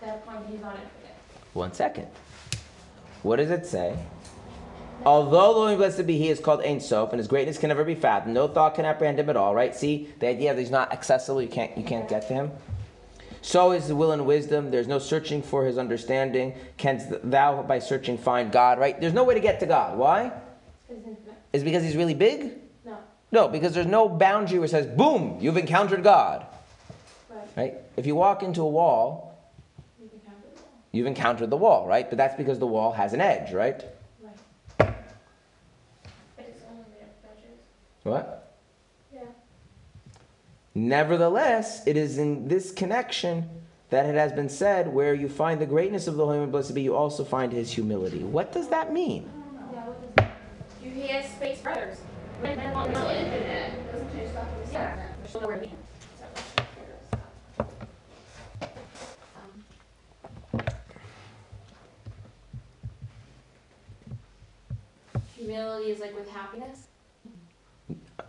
[0.00, 1.16] that point, he's not infinite.
[1.52, 2.08] One second.
[3.26, 3.98] What does it say?
[5.04, 7.82] Although the only blessed be He is called Ein Sof, and His greatness can never
[7.82, 9.52] be fathomed, no thought can apprehend Him at all.
[9.52, 9.74] Right?
[9.74, 11.42] See the idea that He's not accessible.
[11.42, 12.52] You can't you can't get to Him.
[13.42, 14.70] So is the will and wisdom.
[14.70, 16.54] There's no searching for His understanding.
[16.76, 18.78] Canst thou by searching find God?
[18.78, 19.00] Right?
[19.00, 19.98] There's no way to get to God.
[19.98, 20.32] Why?
[21.52, 22.52] Is it because He's really big?
[22.84, 22.98] No,
[23.32, 26.46] No, because there's no boundary where it says, "Boom, you've encountered God."
[27.28, 27.74] right, Right?
[27.96, 29.36] If you walk into a wall,
[30.00, 31.86] you can count it all, you've encountered the wall.
[31.86, 32.08] Right?
[32.08, 33.52] But that's because the wall has an edge.
[33.52, 33.84] Right?
[34.22, 34.36] right,
[34.78, 37.60] But it's only made of edges.
[38.02, 38.54] What?
[39.12, 39.20] yeah.
[40.74, 43.48] Nevertheless, it is in this connection
[43.90, 46.74] that it has been said, where you find the greatness of the Holy and Blessed
[46.74, 48.24] be, you also find his humility.
[48.24, 49.30] What does that mean?
[49.72, 50.36] Yeah, what does that?
[50.82, 51.98] You, he has space for others.
[52.40, 54.48] When it's not infinite, it doesn't change stuff.
[54.72, 54.96] Yeah.
[54.96, 55.72] There's still nowhere to be.
[65.56, 66.88] Humility is like with happiness?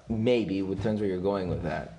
[0.08, 1.98] Maybe, it depends where you're going with that.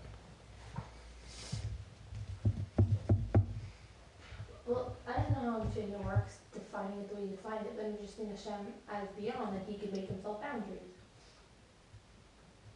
[4.66, 7.84] Well, I don't know how infinite works, defining it the way you define it, but
[7.84, 10.80] I'm just thinking Hashem as beyond, that he could make himself boundaries.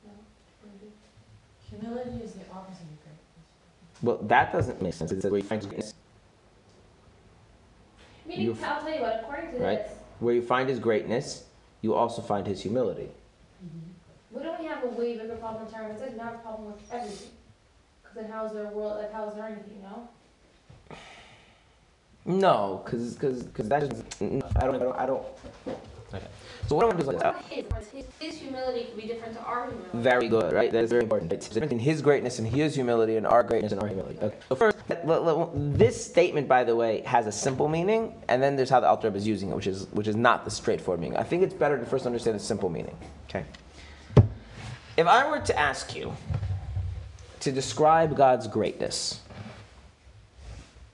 [0.04, 0.10] No?
[0.62, 0.92] Maybe.
[1.70, 4.02] Humility is the opposite of greatness.
[4.02, 5.10] Well, that doesn't make sense.
[5.10, 5.94] It says where you find greatness,
[8.26, 9.78] Meaning, You've- I'll tell you what, according to Right.
[9.88, 11.44] this, where you find his greatness,
[11.82, 13.08] you also find his humility.
[14.30, 16.38] wouldn't we don't have a way bigger problem in terms, it says we have a
[16.38, 17.28] problem with everything?
[18.02, 20.08] Cause then how's there a world, like how's there anything, no?
[22.24, 24.44] No, because because because that doesn't.
[24.56, 24.76] I don't.
[24.76, 24.98] I don't.
[25.00, 25.26] I don't.
[26.14, 26.26] Okay.
[26.66, 29.42] So what I want to do is like, His, his, humility could be different to
[29.42, 29.90] our humility.
[29.94, 30.70] Very good, right?
[30.70, 31.32] That's very important.
[31.32, 34.18] It's different in his greatness and his humility and our greatness and our humility.
[34.22, 34.36] Okay.
[34.48, 34.76] So first,
[35.54, 39.08] this statement, by the way, has a simple meaning, and then there's how the Alter
[39.08, 41.16] Rebbe is using it, which is which is not the straightforward meaning.
[41.16, 42.96] I think it's better to first understand the simple meaning.
[43.28, 43.44] Okay.
[44.96, 46.14] If I were to ask you
[47.40, 49.20] to describe God's greatness,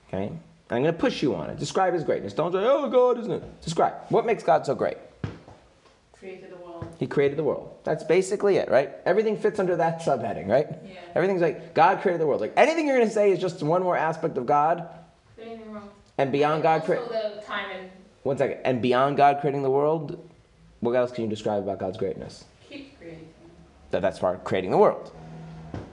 [0.08, 0.30] okay,
[0.70, 1.58] I'm going to push you on it.
[1.58, 2.32] Describe His greatness.
[2.32, 4.96] Don't say, "Oh, God, isn't it?" Describe what makes God so great.
[6.20, 6.86] Created the world.
[6.98, 7.76] He created the world.
[7.84, 8.90] That's basically it, right?
[9.06, 10.66] Everything fits under that subheading, right?
[10.84, 10.98] Yeah.
[11.14, 12.40] Everything's like God created the world.
[12.40, 14.88] Like anything you're going to say is just one more aspect of God,
[16.18, 17.06] and beyond God creating.
[17.06, 17.90] Also the time and
[18.24, 18.58] One second.
[18.64, 20.18] And beyond God creating the world,
[20.80, 22.44] what else can you describe about God's greatness?
[22.68, 23.28] Keeps creating.
[23.92, 25.12] That that's part of creating the world.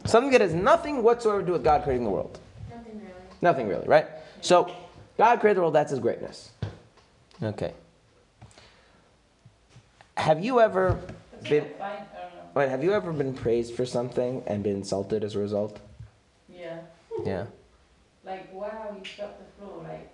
[0.05, 2.39] Something that has nothing whatsoever to do with God creating the world.
[2.69, 3.13] Nothing really.
[3.41, 4.07] Nothing really, right?
[4.41, 4.71] So
[5.17, 5.75] God created the world.
[5.75, 6.51] That's His greatness.
[7.41, 7.73] Okay.
[10.17, 10.99] Have you ever
[11.49, 11.65] been?
[11.77, 11.89] fine.
[11.89, 12.05] I don't know.
[12.55, 15.79] Wait, have you ever been praised for something and been insulted as a result?
[16.49, 16.79] Yeah.
[17.25, 17.45] Yeah.
[18.25, 19.83] Like, wow, you swept the floor.
[19.83, 20.09] Like,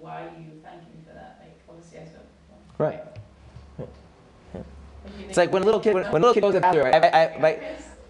[0.00, 1.38] why are you thank me for that?
[1.40, 2.86] Like, obviously I swept the floor.
[2.88, 3.04] Right.
[5.18, 6.60] You It's like when a little kid when, when a little kid goes to the
[6.60, 6.86] bathroom.
[6.86, 7.58] I, I, I, my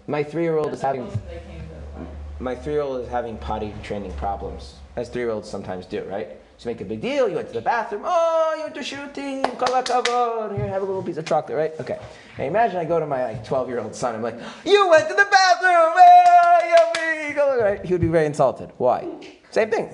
[0.07, 2.07] my three year old is having They came to the fire.
[2.39, 6.03] my three year old is having potty training problems, as three year olds sometimes do,
[6.05, 6.29] right?
[6.57, 7.27] So make a big deal.
[7.27, 8.03] You went to the bathroom.
[8.05, 9.43] Oh, you to shooting.
[9.43, 10.55] Kol hakavod.
[10.55, 11.73] Here, have a little piece of chocolate, right?
[11.79, 11.99] Okay.
[12.37, 14.15] Now imagine I go to my like twelve year old son.
[14.15, 15.93] I'm like, you went to the bathroom.
[15.95, 17.61] Oh, yummy.
[17.61, 17.85] Right?
[17.85, 18.71] He would be very insulted.
[18.77, 19.07] Why?
[19.51, 19.89] Same thing.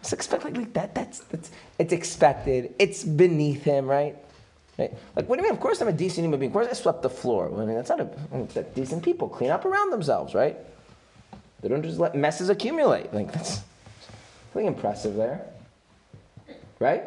[0.00, 0.94] It's expected like that.
[0.94, 2.74] That's that's it's expected.
[2.78, 4.16] It's beneath him, right?
[4.78, 4.92] Right?
[5.14, 5.52] Like, what do you mean?
[5.52, 6.50] Of course, I'm a decent human being.
[6.50, 7.50] Of course, I swept the floor.
[7.52, 8.08] I mean, that's not a
[8.54, 10.56] that decent people clean up around themselves, right?
[11.60, 13.14] They don't just let messes accumulate.
[13.14, 13.60] Like that's
[14.52, 15.46] something impressive there,
[16.80, 17.04] right?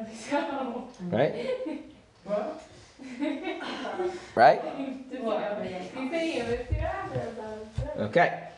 [0.00, 0.88] Apparently so.
[1.10, 1.84] Right?
[2.24, 2.62] What?
[4.34, 4.60] Right?
[7.98, 8.48] Okay.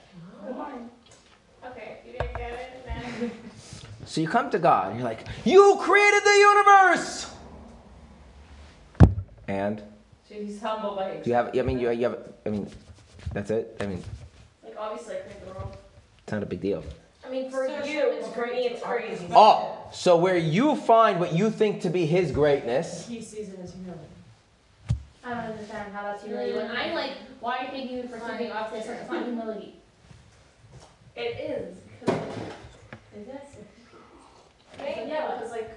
[1.65, 3.31] Okay, you didn't get it, then.
[4.05, 7.31] So you come to God and you're like, You created the universe!
[9.49, 9.83] And
[10.29, 12.67] She's humble by do you have, I mean, you, you have, I mean,
[13.33, 13.77] that's it?
[13.81, 14.03] I mean,
[14.65, 15.77] Like, obviously, I created the world.
[16.25, 16.83] it's not a big deal.
[17.33, 19.27] I mean, for So you, it's for me, it's crazy.
[19.35, 23.59] Oh, so where you find what you think to be his greatness, He sees it
[23.63, 24.05] as humility.
[25.25, 26.53] I don't understand how that's humility.
[26.53, 26.95] When I'm mm-hmm.
[26.95, 28.87] like, why are you taking me for something off this?
[28.87, 29.77] It's not humility.
[31.17, 31.77] It is.
[32.07, 33.49] Is it?
[34.79, 35.71] Okay, yeah, because like,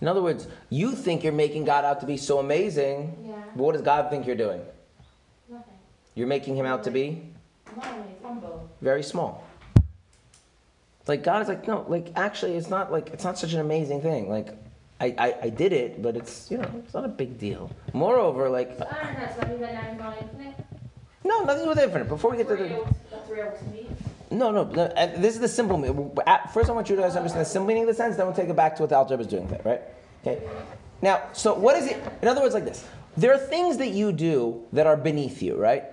[0.00, 3.42] in other words, you think you're making God out to be so amazing, Yeah.
[3.54, 4.62] but what does God think you're doing?
[5.50, 5.74] Nothing.
[6.14, 7.22] You're making him out to be Not amazing.
[7.22, 7.31] humble.
[8.80, 9.44] Very small.
[11.06, 14.02] Like God is like, no, like actually it's not like it's not such an amazing
[14.02, 14.28] thing.
[14.28, 14.48] Like
[15.00, 17.70] I, I, I did it, but it's you know, it's not a big deal.
[17.92, 18.88] Moreover, like don't
[21.24, 22.08] no, nothing with infinite.
[22.08, 22.84] Before we get to the
[24.30, 26.16] no, no, no uh, this is the simple meaning.
[26.52, 28.16] First, I want you guys to understand the simple meaning of the sentence.
[28.16, 29.82] Then we'll take it back to what the Alter Rebbe is doing there, right?
[30.24, 30.42] Okay.
[31.02, 32.02] Now, so what is it?
[32.22, 35.56] In other words, like this: there are things that you do that are beneath you,
[35.56, 35.84] right?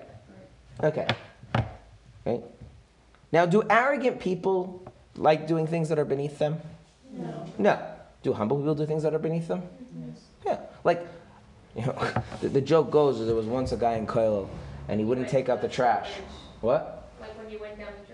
[0.83, 1.07] Okay.
[2.29, 2.43] Right.
[3.31, 4.83] Now, do arrogant people
[5.15, 6.59] like doing things that are beneath them?
[7.11, 7.45] No.
[7.57, 7.87] No.
[8.23, 9.63] Do humble people do things that are beneath them?
[10.07, 10.19] Yes.
[10.45, 10.59] Yeah.
[10.83, 11.05] Like,
[11.75, 12.11] you know,
[12.41, 14.47] the, the joke goes is there was once a guy in Kollel
[14.87, 16.09] and he wouldn't take out the trash.
[16.61, 17.11] What?
[17.21, 18.08] Like when you went down the.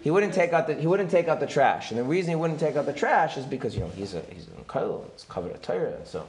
[0.00, 2.36] He wouldn't take out the he wouldn't take out the trash, and the reason he
[2.36, 5.24] wouldn't take out the trash is because you know he's a he's in Kollel, it's
[5.24, 6.26] covered in Torah, so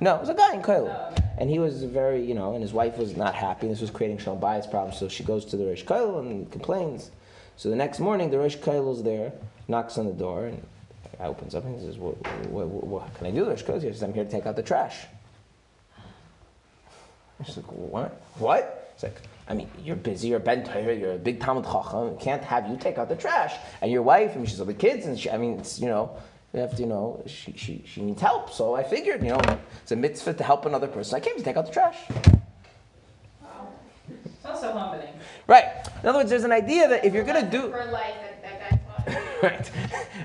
[0.00, 1.22] no, it was a guy in Kollel, Oh, okay.
[1.38, 3.68] and he was very you know, and his wife was not happy.
[3.68, 7.10] This was creating shalom bayis problems, so she goes to the Rosh Kollel and complains.
[7.56, 9.32] So the next morning, the Rosh Kollel's there,
[9.68, 10.62] knocks on the door, and
[11.12, 12.14] the opens up and he says, "What,
[12.48, 14.56] what, what, what can I do?" The Rosh Kollel says, "I'm here to take out
[14.56, 15.06] the trash."
[17.46, 18.20] She's like, "What?
[18.38, 22.18] What?" It's like, I mean, you're busy, you're Ben Torah, you're a big Talmud Chacham,
[22.18, 23.54] can't have you take out the trash.
[23.80, 25.86] And your wife, I mean, she's all the kids, and she, I mean, it's, you
[25.86, 26.16] know,
[26.52, 28.52] you have to, you know, she, she, she needs help.
[28.52, 29.40] So I figured, you know,
[29.82, 31.16] it's a mitzvah to help another person.
[31.16, 31.96] I came to take out the trash.
[33.42, 33.68] Wow.
[34.08, 35.14] It's also humbling.
[35.46, 35.64] Right.
[36.02, 37.70] In other words, there's an idea that if you're going to do.
[37.70, 39.70] For life, that, that guy right.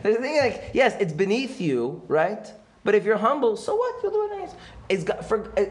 [0.02, 2.52] There's a thing like, yes, it's beneath you, right?
[2.84, 4.04] But if you're humble, so what?
[4.04, 4.56] You'll do it nice.
[4.90, 5.66] It's got, for, uh,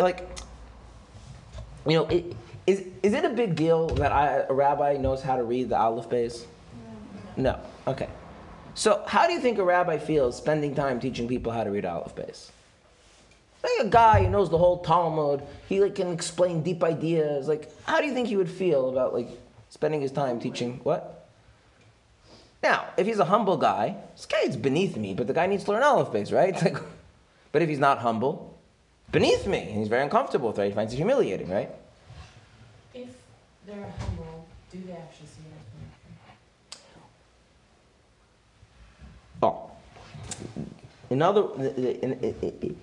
[0.00, 0.28] like,
[1.86, 5.36] you know, it, is, is it a big deal that I, a rabbi knows how
[5.36, 6.44] to read the Aleph Beis?
[7.36, 7.60] No.
[7.86, 8.08] Okay.
[8.74, 11.84] So, how do you think a rabbi feels spending time teaching people how to read
[11.84, 12.50] Aleph Beis?
[13.62, 17.48] Like a guy who knows the whole Talmud, he like can explain deep ideas.
[17.48, 19.28] Like, how do you think he would feel about like
[19.70, 21.26] spending his time teaching what?
[22.62, 25.64] Now, if he's a humble guy, this guy is beneath me, but the guy needs
[25.64, 26.54] to learn Aleph Beis, right?
[26.62, 26.78] Like,
[27.52, 28.58] but if he's not humble,
[29.12, 31.70] beneath me, and he's very uncomfortable with it, he finds it humiliating, right?
[33.66, 36.78] They're humble, do they actually see?
[39.42, 39.70] Oh.
[41.10, 42.76] In other, in, in, in,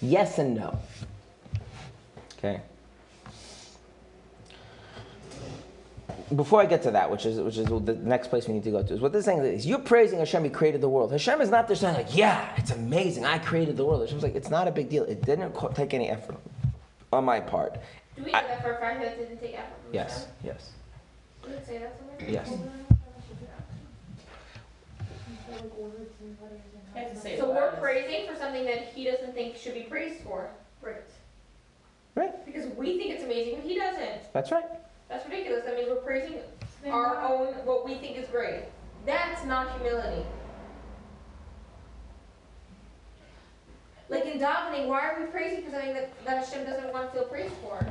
[0.00, 0.78] yes and no.
[2.38, 2.62] Okay.
[6.34, 8.70] Before I get to that, which is which is the next place we need to
[8.70, 11.12] go to, is what this saying is you're praising Hashem, He created the world.
[11.12, 14.00] Hashem is not just saying like, yeah, it's amazing, I created the world.
[14.02, 15.04] Hashem's like, it's not a big deal.
[15.04, 16.36] It didn't take any effort
[17.12, 17.74] on my part.
[18.16, 20.32] Do we know that for a fact that didn't take effort from Yes, them?
[20.44, 20.70] yes,
[21.42, 22.30] Did it say that somewhere?
[22.30, 22.50] yes.
[26.94, 29.82] I have to say So we're praising for something that he doesn't think should be
[29.82, 30.48] praised for.
[30.82, 30.96] Right.
[32.14, 32.44] Right.
[32.44, 34.32] Because we think it's amazing, but he doesn't.
[34.32, 34.64] That's right.
[35.08, 35.64] That's ridiculous.
[35.64, 36.38] That means we're praising
[36.86, 38.64] our own, what we think is great.
[39.06, 40.24] That's not humility.
[44.08, 47.18] Like in davening, why are we praising for something that, that Hashem doesn't want to
[47.18, 47.86] feel praised for?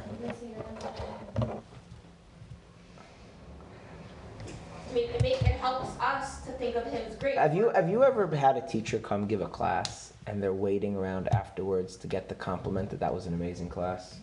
[4.90, 7.38] I mean, it, make, it helps us to think of him as great.
[7.38, 10.96] Have you have you ever had a teacher come give a class and they're waiting
[10.96, 14.18] around afterwards to get the compliment that that was an amazing class?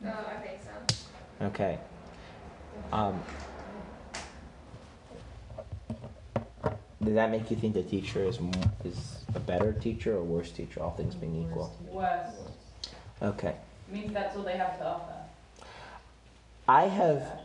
[0.00, 1.46] No, I think so.
[1.46, 1.78] Okay.
[2.92, 3.22] Um,
[7.04, 8.52] does that make you think the teacher is m-
[8.84, 11.74] is a better teacher or worse teacher, all things being equal?
[11.90, 12.34] Worse.
[13.20, 13.56] Okay.
[13.90, 15.14] Means that's all they have to offer.
[16.68, 17.40] I have.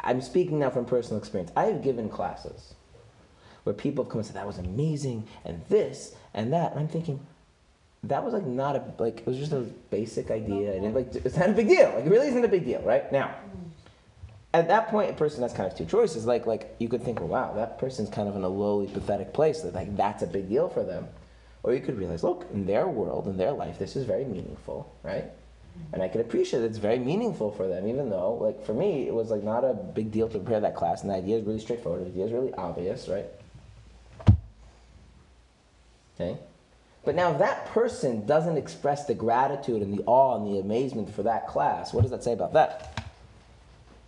[0.00, 1.50] I'm speaking now from personal experience.
[1.56, 2.74] I have given classes
[3.64, 6.88] where people have come and said that was amazing and this and that, and I'm
[6.88, 7.18] thinking
[8.04, 10.74] that was like not a like it was just a basic idea.
[10.74, 11.92] And like it's not a big deal.
[11.94, 13.10] Like it really isn't a big deal, right?
[13.10, 13.34] Now,
[14.54, 16.26] at that point, a person has kind of two choices.
[16.26, 19.34] Like, like you could think, well, wow, that person's kind of in a lowly, pathetic
[19.34, 19.60] place.
[19.62, 21.08] That like that's a big deal for them.
[21.64, 24.94] Or you could realize, look, in their world, in their life, this is very meaningful,
[25.02, 25.24] right?
[25.92, 29.14] And I can appreciate it's very meaningful for them, even though, like, for me, it
[29.14, 31.58] was like not a big deal to prepare that class, and the idea is really
[31.58, 32.04] straightforward.
[32.04, 33.26] The idea is really obvious, right?
[36.14, 36.38] Okay.
[37.04, 41.12] But now, if that person doesn't express the gratitude and the awe and the amazement
[41.12, 42.93] for that class, what does that say about that?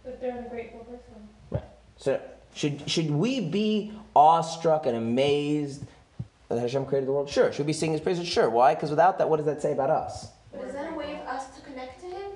[0.07, 1.29] But they're a grateful person.
[1.51, 1.64] Right.
[1.97, 2.21] So
[2.55, 5.85] should should we be awestruck and amazed
[6.49, 7.29] that Hashem created the world?
[7.29, 7.53] Sure.
[7.53, 8.27] Should we sing His praises?
[8.27, 8.49] Sure.
[8.49, 8.75] Why?
[8.75, 10.29] Because without that, what does that say about us?
[10.53, 12.31] But is that a way of us to connect to him?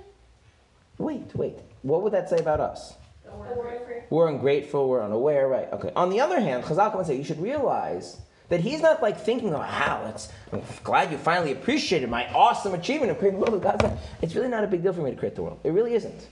[0.98, 1.59] Wait, wait.
[1.83, 2.94] What would that say about us?
[3.24, 4.88] The word for We're ungrateful.
[4.88, 5.46] We're unaware.
[5.46, 5.72] Right.
[5.72, 5.92] Okay.
[5.94, 9.18] On the other hand, Chazal comes and say you should realize that he's not like
[9.18, 13.48] thinking, "Oh, how, it's, I'm glad you finally appreciated my awesome achievement of creating the
[13.48, 15.61] world." God's like, it's really not a big deal for me to create the world.
[15.62, 16.26] It really isn't.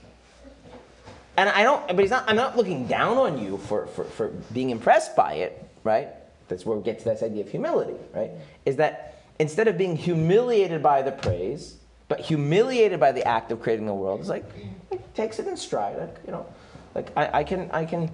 [1.39, 1.87] And I don't.
[1.87, 2.25] But he's not.
[2.27, 5.63] I'm not looking down on you for for, for being impressed by it.
[5.85, 6.09] Right.
[6.49, 7.95] That's where we get to this idea of humility.
[8.13, 8.31] Right.
[8.65, 11.77] Is that instead of being humiliated by the praise,
[12.09, 14.43] but humiliated by the act of creating the world, it's like,
[14.91, 15.97] like takes it in stride.
[15.97, 16.45] Like you know,
[16.93, 18.11] like I, I can I can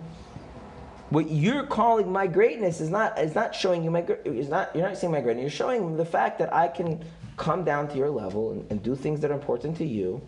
[1.09, 4.87] what you're calling my greatness is not is not showing you my is not you're
[4.87, 6.99] not saying my greatness you're showing the fact that i can
[7.37, 10.19] come down to your level and, and do things that are important to you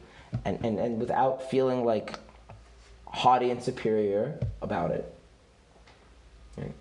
[0.46, 2.20] and, and, and without feeling like
[3.18, 5.14] haughty and superior about it
[6.58, 6.74] Right?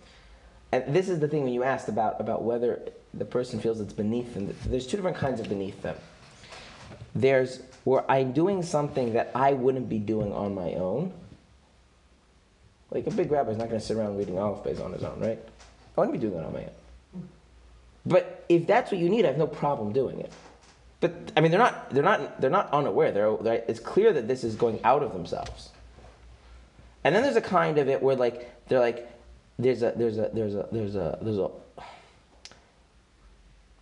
[0.72, 2.80] and this is the thing when you asked about about whether
[3.14, 5.96] the person feels it's beneath them there's two different kinds of beneath them
[7.14, 11.12] there's where i'm doing something that i wouldn't be doing on my own
[12.90, 15.02] like a big rabbi is not going to sit around reading Aleph Beis on his
[15.02, 15.38] own, right?
[15.96, 17.28] I wouldn't be doing that on my own.
[18.04, 20.32] But if that's what you need, I have no problem doing it.
[21.00, 23.10] But I mean, they're not they're not they're not unaware.
[23.12, 25.70] They're, they're it's clear that this is going out of themselves.
[27.06, 29.08] And then there's a kind of it where like they're like
[29.60, 31.50] there's a there's a there's a there's a there's a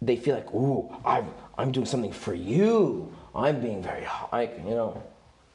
[0.03, 3.11] they feel like ooh I'm I'm doing something for you.
[3.35, 5.03] I'm being very like you know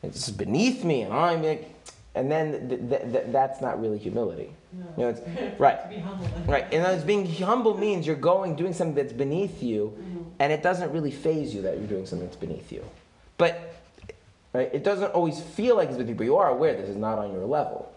[0.02, 1.72] it's beneath me, and I'm like,
[2.16, 4.50] and then th- th- th- that's not really humility.
[4.74, 4.86] No.
[4.98, 6.28] You know, it's, right, To be humble.
[6.48, 6.64] right.
[6.72, 10.24] And as being humble means you're going doing something that's beneath you, mm-hmm.
[10.40, 12.84] and it doesn't really phase you that you're doing something that's beneath you.
[13.38, 13.76] But
[14.54, 16.98] right, it doesn't always feel like it's with you, but you are aware this is
[16.98, 17.94] not on your level.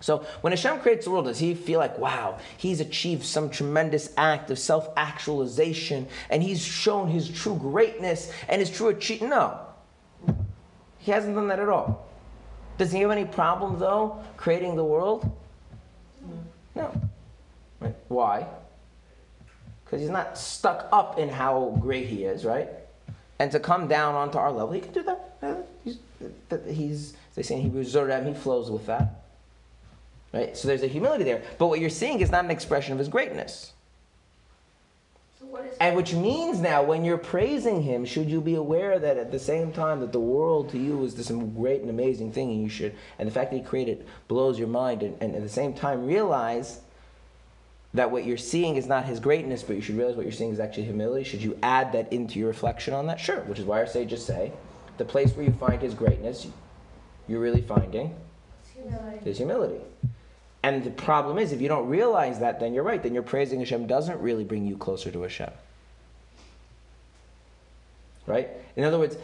[0.00, 4.12] So when Hashem creates the world, does he feel like, wow, he's achieved some tremendous
[4.18, 9.30] act of self-actualization, and he's shown his true greatness and his true achievement?
[9.30, 9.60] No.
[10.98, 12.06] He hasn't done that at all.
[12.76, 15.30] Does he have any problem, though, creating the world?
[16.74, 16.92] No.
[17.80, 17.94] Right.
[18.08, 18.46] Why?
[19.84, 22.68] Because he's not stuck up in how great he is, right?
[23.38, 25.66] And to come down onto our level, he can do that.
[25.84, 25.98] He's,
[26.48, 29.22] that- he's they say in Hebrew, Zorem, he flows with that.
[30.32, 30.56] Right?
[30.56, 31.42] So there's a humility there.
[31.58, 33.72] But what you're seeing is not an expression of his greatness.
[35.38, 39.30] So And which means now, when you're praising him, should you be aware that at
[39.30, 42.62] the same time that the world to you is this great and amazing thing, and
[42.62, 45.42] you should, and the fact that he created it blows your mind, and, and at
[45.42, 46.80] the same time realize
[47.94, 50.50] that what you're seeing is not his greatness, but you should realize what you're seeing
[50.52, 51.22] is actually humility.
[51.24, 53.20] Should you add that into your reflection on that?
[53.20, 53.40] Sure.
[53.42, 54.52] Which is why our sages say,
[54.98, 56.48] the place where you find his greatness,
[57.28, 58.14] you're really finding
[58.74, 59.30] humility.
[59.30, 59.80] is humility.
[60.64, 63.02] And the problem is, if you don't realize that, then you're right.
[63.02, 65.50] Then your praising Hashem doesn't really bring you closer to Hashem.
[68.26, 68.48] Right?
[68.74, 69.16] In other words,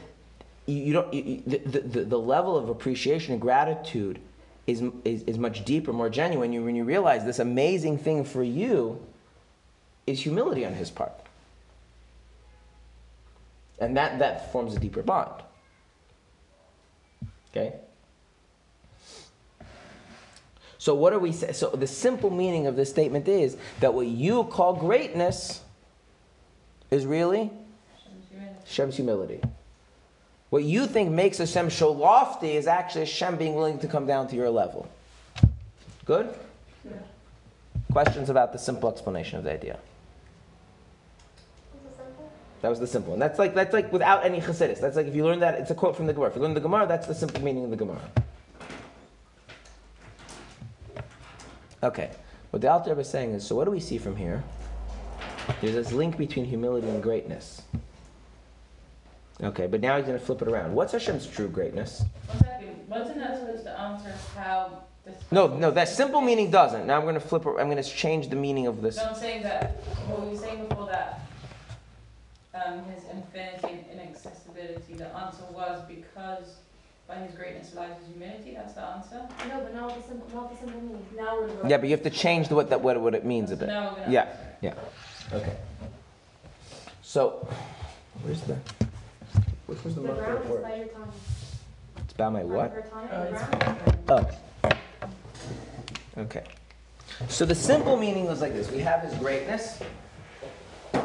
[0.66, 1.12] you, you don't.
[1.12, 4.20] You, you- the, the, the level of appreciation and gratitude
[4.66, 6.52] is, is, is much deeper, more genuine.
[6.52, 9.00] You, when you realize this amazing thing for you
[10.06, 11.12] is humility on His part,
[13.78, 15.42] and that that forms a deeper bond.
[17.50, 17.74] Okay.
[20.78, 21.52] So what are we say?
[21.52, 25.60] So the simple meaning of this statement is that what you call greatness
[26.90, 27.50] is really
[28.64, 29.40] Hashem's humility.
[30.50, 34.26] What you think makes Hashem so lofty is actually Hashem being willing to come down
[34.28, 34.88] to your level.
[36.04, 36.34] Good?
[37.92, 39.78] Questions about the simple explanation of the idea?
[41.74, 42.32] Is it simple?
[42.62, 43.20] That was the simple one.
[43.20, 44.80] That's like that's like without any chassidus.
[44.80, 46.30] That's like if you learn that, it's a quote from the Gemara.
[46.30, 48.00] If you learn the Gemara, that's the simple meaning of the Gemara.
[51.82, 52.10] Okay,
[52.50, 54.42] what the Alter is saying is, so what do we see from here?
[55.60, 57.62] There's this link between humility and greatness.
[59.42, 60.74] Okay, but now he's going to flip it around.
[60.74, 62.04] What's Hashem's true greatness?
[62.26, 65.16] One second, wasn't that supposed to answer how this?
[65.30, 66.86] No, no, that simple meaning doesn't.
[66.86, 67.46] Now I'm going to flip.
[67.46, 68.96] it- I'm going to change the meaning of this.
[68.98, 69.76] No, I'm saying that,
[70.08, 71.20] what were you saying before that?
[72.54, 76.56] Um, his infinity and inaccessibility, the answer was because
[77.08, 79.22] by his greatness lies his humility, that's the answer.
[79.48, 81.06] No, but not the simple, not the simple meaning.
[81.16, 81.70] Now we're going.
[81.70, 83.68] Yeah, but you have to change the, what that what, what it means a bit.
[83.68, 84.22] now we're gonna Yeah.
[84.22, 84.74] answer.
[85.32, 85.36] Yeah.
[85.38, 85.56] Okay.
[87.02, 87.48] So,
[88.22, 88.58] where's the?
[89.70, 91.12] Which was the The marker ground for is by your tongue.
[91.98, 92.72] It's about my what?
[92.72, 94.36] Your tongue, Oh, the.
[94.64, 96.22] Oh.
[96.22, 96.42] Okay.
[97.28, 99.80] So the simple meaning was like this: We have His greatness.
[100.92, 101.04] and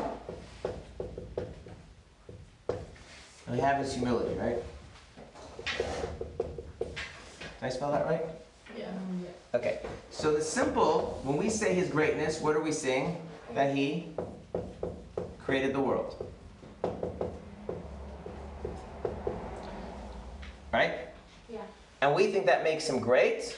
[3.52, 4.58] We have His humility, right?
[6.80, 6.98] Did
[7.62, 8.26] I spell that right?
[8.76, 8.86] Yeah.
[9.54, 9.82] Okay.
[10.10, 13.16] So the simple, when we say His greatness, what are we saying?
[13.54, 14.08] That He
[15.46, 16.25] created the world.
[20.76, 21.08] Right?
[21.50, 21.62] Yeah.
[22.02, 23.56] And we think that makes him great,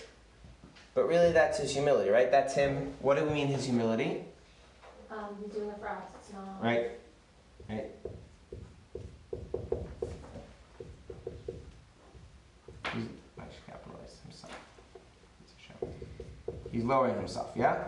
[0.94, 2.30] but really that's his humility, right?
[2.30, 2.94] That's him.
[3.00, 4.22] What do we mean his humility?
[5.10, 6.04] Um, he's doing it for us.
[6.20, 6.64] It's not.
[6.64, 6.92] Right?
[7.68, 7.90] Right?
[12.94, 13.08] He's,
[13.40, 14.60] I should capitalize himself.
[15.42, 15.94] It's a shame.
[16.72, 17.86] He's lowering himself, yeah?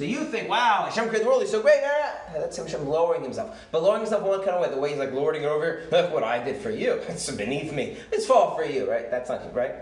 [0.00, 1.82] So you think, wow, Hashem created the world, he's so great.
[1.84, 3.54] ah, That's Hashem lowering himself.
[3.70, 6.24] But lowering himself one kind of way, the way he's like lording over, look what
[6.24, 6.92] I did for you.
[7.10, 7.98] It's beneath me.
[8.10, 9.10] It's fall for you, right?
[9.10, 9.74] That's not right?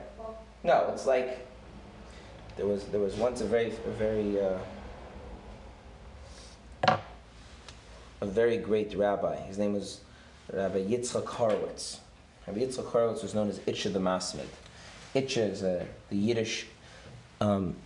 [0.64, 1.47] No, it's like
[2.57, 4.41] there was there was once a very a very
[6.89, 6.99] uh,
[8.21, 9.37] a very great rabbi.
[9.43, 10.01] His name was
[10.53, 12.01] Rabbi Yitzchak Horowitz.
[12.49, 14.49] Rabbi Yitzchak Horowitz was known as Itcha the Masmid.
[15.14, 16.66] Itcha is uh, the Yiddish
[17.41, 17.77] um,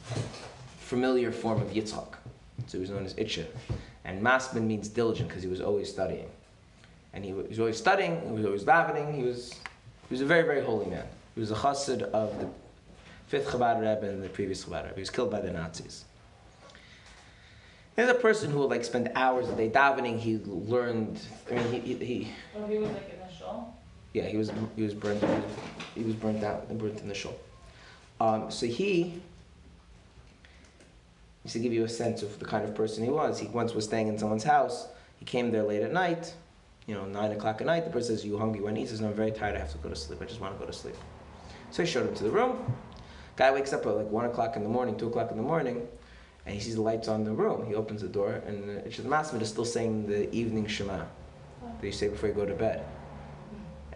[0.78, 2.21] familiar form of Yitzchak.
[2.66, 3.46] So he was known as Itcha.
[4.04, 6.28] And Masmid means diligent because he was always studying.
[7.12, 9.52] And he was always studying, he was always davening, he was,
[10.08, 11.04] he was a very, very holy man.
[11.34, 12.48] He was a chassid of the
[13.26, 14.94] fifth Chabad Rebbe and the previous Chabad Rebbe.
[14.94, 16.04] He was killed by the Nazis.
[17.96, 20.18] There's a person who would like spend hours a day davening.
[20.18, 21.20] He learned.
[21.50, 23.66] I mean, he, he, he Well, he was like in the show.
[24.14, 25.20] yeah, he was he was burnt.
[25.20, 25.44] He was,
[25.94, 27.34] he was burnt out and burnt in the shul.
[28.18, 29.20] Um, so he,
[31.42, 33.74] just to give you a sense of the kind of person he was, he once
[33.74, 34.88] was staying in someone's house.
[35.16, 36.34] He came there late at night,
[36.86, 37.84] you know, nine o'clock at night.
[37.84, 39.56] The person says, "You hungry?" When he says, "No, I'm very tired.
[39.56, 40.20] I have to go to sleep.
[40.22, 40.96] I just want to go to sleep."
[41.70, 42.74] So he showed him to the room.
[43.36, 45.86] Guy wakes up at like one o'clock in the morning, two o'clock in the morning,
[46.44, 47.66] and he sees the lights on the room.
[47.66, 51.04] He opens the door, and it's the Masmid is still saying the evening Shema
[51.80, 52.84] that you say before you go to bed.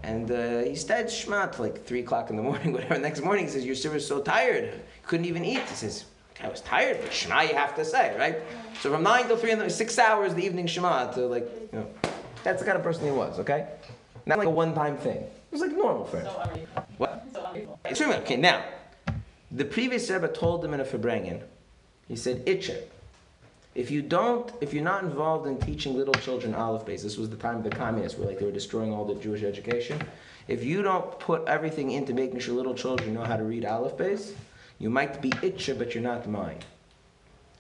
[0.03, 2.99] And uh, he said Shema like 3 o'clock in the morning, whatever.
[2.99, 5.61] Next morning he says, Your server's so tired, couldn't even eat.
[5.61, 6.05] He says,
[6.43, 8.37] I was tired, but Shema you have to say, right?
[8.81, 11.79] So from 9 till 3 in the six hours, the evening Shema to like, you
[11.79, 11.87] know,
[12.45, 13.69] that's the kind of person he was, okay?
[14.27, 15.17] Not like a one time thing.
[15.17, 16.27] It was like normal for him.
[16.27, 16.85] So.
[16.99, 17.27] What?
[17.33, 17.81] So unreasonable.
[17.85, 18.13] It's true.
[18.13, 18.65] Okay, now,
[19.51, 21.43] the previous Rebbe told him in a farbrengen,
[22.09, 22.83] he said, Itche,
[23.75, 27.29] if you don't, if you're not involved in teaching little children Aleph Beis, this was
[27.29, 30.01] the time of the communists where like they were destroying all the Jewish education.
[30.49, 33.97] If you don't put everything into making sure little children know how to read Aleph
[33.97, 34.33] Beis,
[34.79, 36.59] you might be Itche, but you're not mine.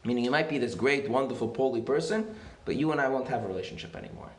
[0.04, 3.42] Meaning you might be this great, wonderful, poly person, but you and I won't have
[3.44, 4.30] a relationship anymore.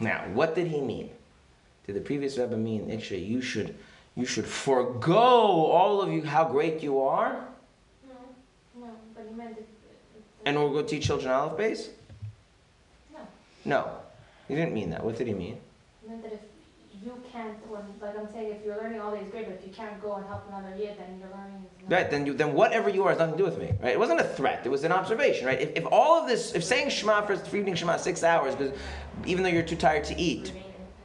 [0.00, 1.10] Now, what did he mean?
[1.86, 3.74] Did the previous Rebbe mean, Itche, you should,
[4.14, 7.44] you should forego all of you, how great you are,
[8.06, 8.14] No,
[8.86, 9.66] no, but he meant it.
[10.44, 11.88] and we'll go teach children Aleph Beis?
[13.12, 13.20] No.
[13.64, 13.90] No,
[14.46, 15.02] he didn't mean that.
[15.02, 15.58] What did he mean?
[16.02, 16.40] He meant that if
[17.04, 19.72] you can't, when, like I'm saying, if you're learning all these great, but if you
[19.72, 21.90] can't go and help another yid, then your learning is.
[21.90, 23.72] Right, then, you, then whatever you are has nothing to do with me.
[23.82, 23.92] Right?
[23.92, 24.62] It wasn't a threat.
[24.64, 25.46] It was an observation.
[25.46, 25.60] Right?
[25.60, 28.76] If, if all of this, if saying Shema for, for evening Shema six hours, because
[29.26, 30.52] even though you're too tired to eat,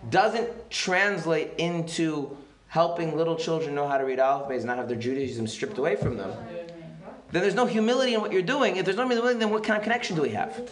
[0.09, 2.35] doesn't translate into
[2.67, 5.77] helping little children know how to read Aleph Beis and not have their Judaism stripped
[5.77, 6.97] away from them, Do it, man.
[7.31, 8.77] then there's no humility in what you're doing.
[8.77, 10.69] If there's no humility, then what kind of connection do we have?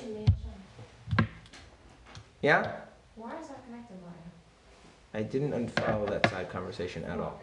[2.42, 2.72] Yeah?
[3.16, 4.18] Why is that connected, Mario?
[5.14, 7.42] I didn't unfollow that side conversation at all.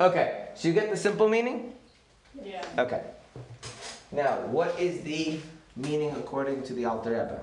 [0.00, 1.74] Okay, so you get the simple meaning?
[2.44, 2.64] Yeah.
[2.78, 3.02] Okay.
[4.12, 5.38] Now, what is the
[5.76, 7.40] meaning according to the Alter Rebbe?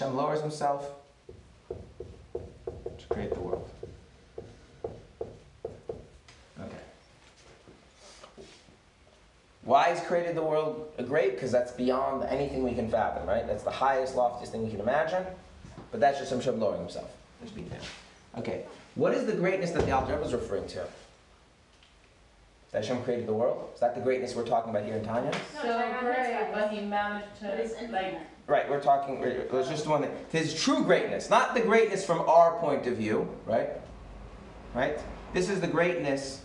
[0.00, 0.88] Hashem lowers himself
[1.68, 3.68] to create the world.
[6.58, 6.76] Okay.
[9.64, 11.34] Why he's created the world great?
[11.34, 13.46] Because that's beyond anything we can fathom, right?
[13.46, 15.24] That's the highest, loftiest thing we can imagine.
[15.90, 17.10] But that's just Hashem lowering himself.
[17.42, 17.80] Just being there.
[18.38, 18.64] Okay.
[18.94, 20.80] What is the greatness that the Alter Rebbe is referring to?
[20.80, 23.70] Is that Hashem created the world?
[23.74, 25.30] Is that the greatness we're talking about here in Tanya?
[25.30, 28.18] No, So it's like on his great, but he managed to, like.
[28.46, 30.10] Right, we're talking, let's just one thing.
[30.30, 33.70] His true greatness, not the greatness from our point of view, right?
[34.74, 34.98] Right?
[35.32, 36.42] This is the greatness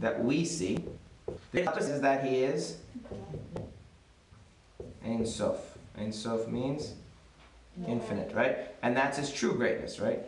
[0.00, 0.84] that we see.
[1.52, 2.78] The opposite is that he is
[5.04, 5.78] Ein Sof.
[5.96, 6.94] Ein Sof means
[7.86, 8.58] infinite, right?
[8.82, 10.20] And that's his true greatness, right?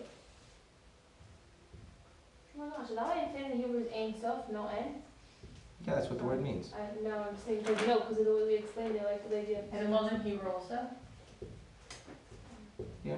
[2.56, 4.68] Oh my gosh, is that why infinite Hebrew is Ein Sof, no?
[5.86, 6.72] Yeah, that's what the word means.
[6.74, 9.38] I, no, I'm saying, because no, because of the way we explained it, like the
[9.38, 9.62] idea.
[9.72, 10.78] And it wasn't Hebrew also?
[13.04, 13.16] Yeah.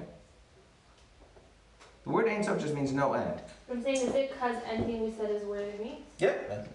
[2.03, 3.41] The word Ein Sof just means no end.
[3.69, 6.01] I'm saying, is it because anything we said is what it means?
[6.19, 6.69] Yep.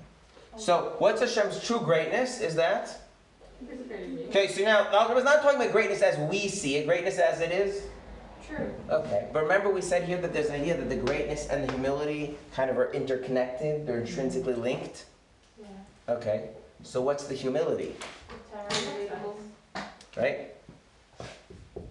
[0.59, 2.41] So, what's Hashem's true greatness?
[2.41, 3.01] Is that?
[4.29, 7.41] Okay, so now, now we're not talking about greatness as we see it, greatness as
[7.41, 7.83] it is.
[8.47, 8.73] True.
[8.91, 11.73] Okay, but remember we said here that there's an idea that the greatness and the
[11.73, 15.07] humility kind of are interconnected, they're intrinsically linked.
[15.61, 15.67] Yeah.
[16.09, 16.51] Okay,
[16.83, 17.95] so what's the humility,
[20.17, 20.55] right?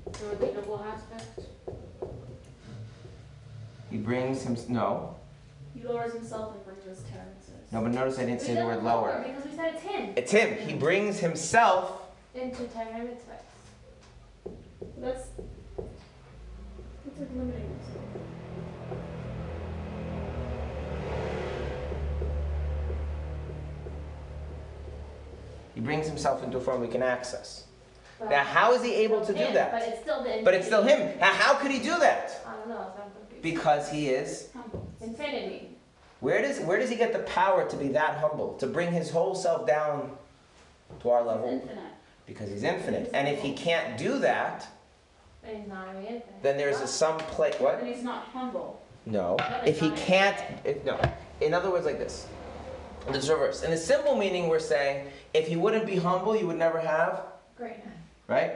[0.03, 1.39] the relatable aspect.
[3.91, 5.15] He brings him, no,
[5.76, 7.36] He lowers himself and brings us terms.
[7.72, 9.24] No, but notice I didn't say the word lower.
[9.26, 10.13] Because we said it's him.
[10.15, 12.01] It's him, he brings himself,
[12.34, 14.51] Into Torah mitzvahs.
[14.97, 18.03] That's, that's like limiting yourself.
[25.76, 27.65] he brings himself into a form we can access.
[28.20, 29.88] But Now, how is he able to do him, But that?
[29.89, 30.41] it's still the.
[30.43, 31.20] But it's still him.
[31.20, 32.41] Now, how could he do that?
[32.47, 32.91] I don't know.
[33.43, 34.49] Because he is.
[35.01, 35.76] Infinity.
[36.20, 38.53] Where does, where does he get the power to be that humble?
[38.55, 40.11] To bring his whole self down
[41.01, 41.49] to our level?
[41.49, 41.84] Infinite.
[42.26, 43.09] Because he's infinite.
[43.13, 44.68] And if he can't do that,
[45.43, 46.41] And he's not really infinite.
[46.43, 47.55] then there's a some place.
[47.59, 47.80] What?
[47.80, 48.82] And he's not humble.
[49.05, 49.38] No.
[49.65, 50.99] If he can't, if, no.
[51.39, 52.28] In other words, like this.
[53.09, 53.63] It's reverse.
[53.63, 57.22] In the simple meaning, we're saying if he wouldn't be humble, you would never have,
[57.55, 57.78] Great.
[58.28, 58.51] right?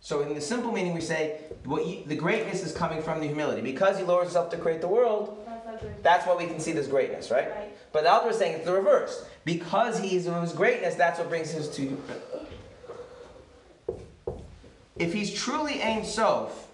[0.00, 3.26] So in the simple meaning, we say what you, the greatness is coming from the
[3.26, 3.62] humility.
[3.62, 5.42] Because he lowers himself to create the world,
[5.74, 6.02] That's not good.
[6.02, 7.50] that's why we can see this greatness, right?
[7.50, 7.76] Right.
[7.92, 9.24] But the author is saying it's the reverse.
[9.44, 12.00] Because he's of his greatness, that's what brings us to.
[14.96, 16.68] If he's truly Ein Sof,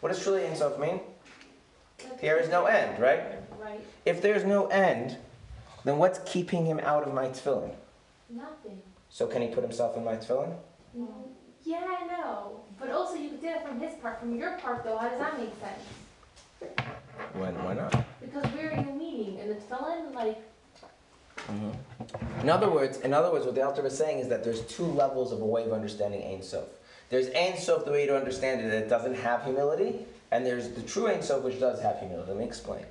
[0.00, 1.00] what does truly Ein Sof mean?
[2.20, 3.20] There is no end, right?
[3.60, 3.80] Right.
[4.06, 5.18] If there's no end,
[5.84, 7.72] then what's keeping him out of my tefillin?
[8.30, 8.80] Nothing.
[9.10, 10.54] So can he put himself in my tefillin?
[10.96, 11.30] Mm-hmm.
[11.64, 12.60] Yeah, I know.
[12.78, 14.20] But also, you could do it from his part.
[14.20, 15.82] From your part, though, how does that make sense?
[17.34, 17.54] When?
[17.64, 18.04] Why not?
[18.20, 19.40] Because where are you meeting?
[19.40, 20.14] and tefillin?
[20.14, 20.38] Like,
[21.36, 22.40] mm-hmm.
[22.40, 24.84] In other words, in other words, what the author is saying is that there's two
[24.84, 26.68] levels of a way of understanding Ein Sof.
[27.08, 30.82] There's Ein Sof, the way to understand it, that doesn't have humility, and there's the
[30.82, 32.30] true Ein Sof, which does have humility.
[32.30, 32.84] Let me explain.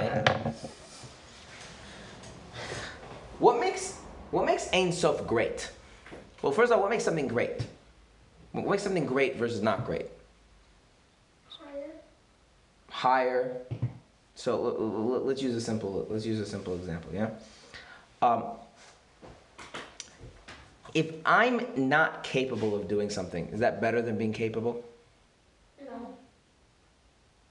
[0.00, 0.24] Okay?
[3.38, 3.98] What makes
[4.30, 5.70] what makes Ein Sof great?
[6.42, 7.66] Well, first of all, what makes something great?
[8.52, 10.06] What makes something great versus not great?
[12.96, 13.58] Higher.
[14.36, 14.58] So
[15.22, 17.10] let's use a simple let's use a simple example.
[17.12, 17.28] Yeah.
[18.22, 18.44] Um,
[20.94, 24.82] if I'm not capable of doing something, is that better than being capable?
[25.84, 26.08] know.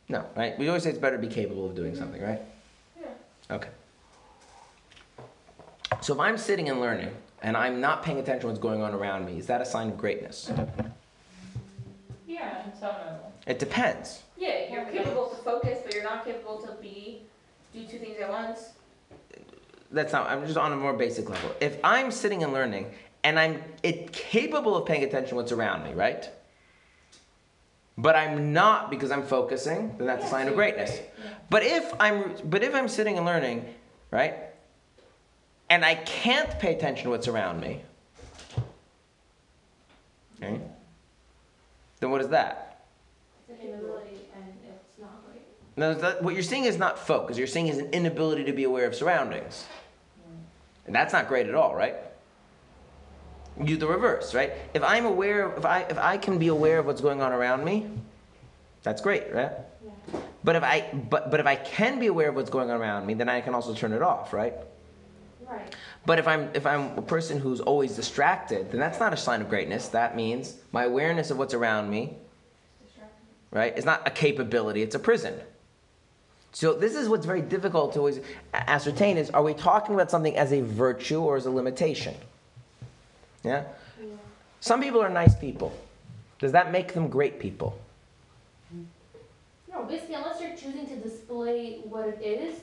[0.10, 0.58] No, right?
[0.58, 2.42] We always say it's better to be capable of doing something, right?
[3.00, 3.08] Yeah.
[3.52, 3.70] Okay.
[6.02, 7.12] So if I'm sitting and learning
[7.44, 9.90] and I'm not paying attention to what's going on around me, is that a sign
[9.90, 10.52] of greatness?
[12.26, 13.32] Yeah, in some level.
[13.46, 14.24] It depends.
[14.38, 17.22] Yeah, you're capable to focus, but you're not capable to be
[17.74, 18.70] do two things at once.
[19.92, 20.30] That's not.
[20.30, 21.52] I'm just on a more basic level.
[21.62, 22.92] If I'm sitting and learning
[23.24, 26.30] and I'm it, capable of paying attention to what's around me, right?
[27.98, 31.00] But I'm not because I'm focusing, then that's a sign of greatness.
[31.50, 33.66] But if I'm but if I'm sitting and learning,
[34.12, 34.36] right?
[35.70, 37.82] And I can't pay attention to what's around me.
[40.38, 40.62] Okay?
[42.00, 42.86] Then what is that?
[43.48, 45.42] It's an inability, and it's not great.
[45.78, 47.38] Now, that, what you're seeing is not focus.
[47.38, 49.66] You're seeing is an inability to be aware of surroundings.
[50.86, 51.96] And that's not great at all, right?
[53.58, 54.54] You do the reverse, right?
[54.74, 57.64] If I'm aware, if I if I can be aware of what's going on around
[57.64, 57.90] me,
[58.84, 59.52] that's great, right?
[59.84, 60.20] Yeah.
[60.44, 63.06] But if I but but if I can be aware of what's going on around
[63.06, 64.54] me, then I can also turn it off, right?
[65.50, 65.76] Right.
[66.06, 69.42] But if I'm if I'm a person who's always distracted, then that's not a sign
[69.42, 69.88] of greatness.
[69.88, 72.18] That means my awareness of what's around me,
[73.52, 75.40] right, is not a capability, it's a prison.
[76.56, 78.22] So this is what's very difficult to always
[78.54, 82.16] ascertain is are we talking about something as a virtue or as a limitation?
[83.44, 83.66] Yeah?
[84.00, 84.08] Yeah.
[84.62, 85.78] Some people are nice people.
[86.40, 87.78] Does that make them great people?
[89.70, 92.62] No, basically, unless you're choosing to display what it is,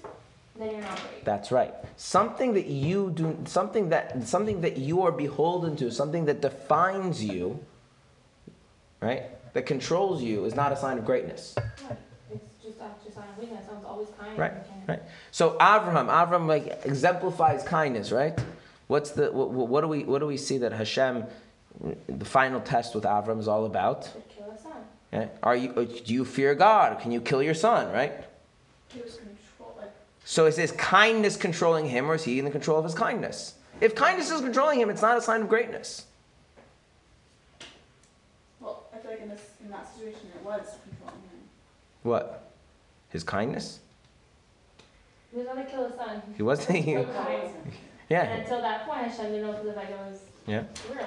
[0.58, 1.26] then you're not great.
[1.26, 1.74] That's right.
[1.98, 7.22] Something that you do something that something that you are beholden to, something that defines
[7.22, 7.62] you,
[9.02, 9.24] right?
[9.52, 11.54] That controls you is not a sign of greatness.
[11.86, 11.98] Right.
[13.42, 13.68] It's just, that's just sign of weakness.
[13.70, 14.38] I was always kind.
[14.38, 14.52] Right,
[14.88, 15.02] right.
[15.30, 18.38] So Avram, Avram like exemplifies kindness, right?
[18.88, 21.24] What's the what, what do we what do we see that Hashem,
[22.08, 24.10] the final test with Avram is all about?
[24.34, 24.72] Kill a son.
[25.12, 25.30] Okay?
[25.42, 27.00] Are you uh, do you fear God?
[27.00, 27.92] Can you kill your son?
[27.92, 28.12] Right.
[28.88, 29.90] He was control, like,
[30.24, 33.54] So is his kindness controlling him, or is he in the control of his kindness?
[33.80, 36.06] If kindness is controlling him, it's not a sign of greatness.
[38.60, 41.40] Well, I feel like in this, in that situation, it was controlling him.
[42.02, 42.41] What?
[43.12, 43.80] His kindness?
[45.30, 46.22] He was gonna kill his son.
[46.36, 46.78] He wasn't.
[46.78, 48.22] He, yeah.
[48.24, 50.64] And until that point, Hashem didn't know if the Vega was Yeah.
[50.92, 51.06] real.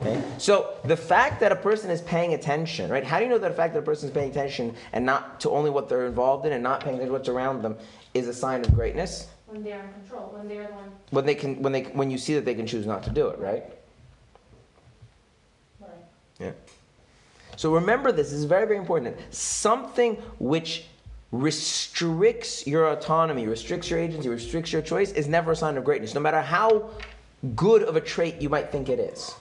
[0.00, 0.22] Okay?
[0.38, 3.04] So the fact that a person is paying attention, right?
[3.04, 5.40] How do you know that the fact that a person is paying attention and not
[5.40, 7.76] to only what they're involved in and not paying attention to what's around them
[8.14, 9.28] is a sign of greatness?
[9.46, 10.90] When they're in control, when they're the one.
[11.10, 13.28] When they can, when they, when you see that they can choose not to do
[13.28, 13.64] it, right?
[15.80, 15.90] Right.
[16.40, 16.52] Yeah.
[17.56, 19.16] So remember this, this is very, very important.
[19.30, 20.86] Something which
[21.32, 26.14] restricts your autonomy, restricts your agency, restricts your choice is never a sign of greatness,
[26.14, 26.90] no matter how
[27.54, 29.34] good of a trait you might think it is.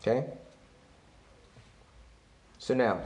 [0.00, 0.26] Okay?
[2.58, 3.00] So now,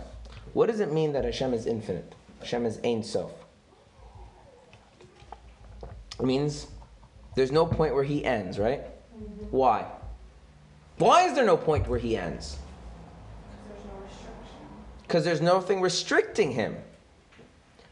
[0.52, 2.14] what does it mean that Hashem is infinite?
[2.40, 3.30] Hashem is Ein Sof.
[6.18, 6.66] It means
[7.34, 8.80] there's no point where he ends, right?
[8.80, 9.44] Mm-hmm.
[9.50, 9.86] Why?
[10.98, 12.56] Why is there no point where he ends?
[13.50, 15.05] Because there's no restriction.
[15.16, 16.76] Because there's nothing restricting him.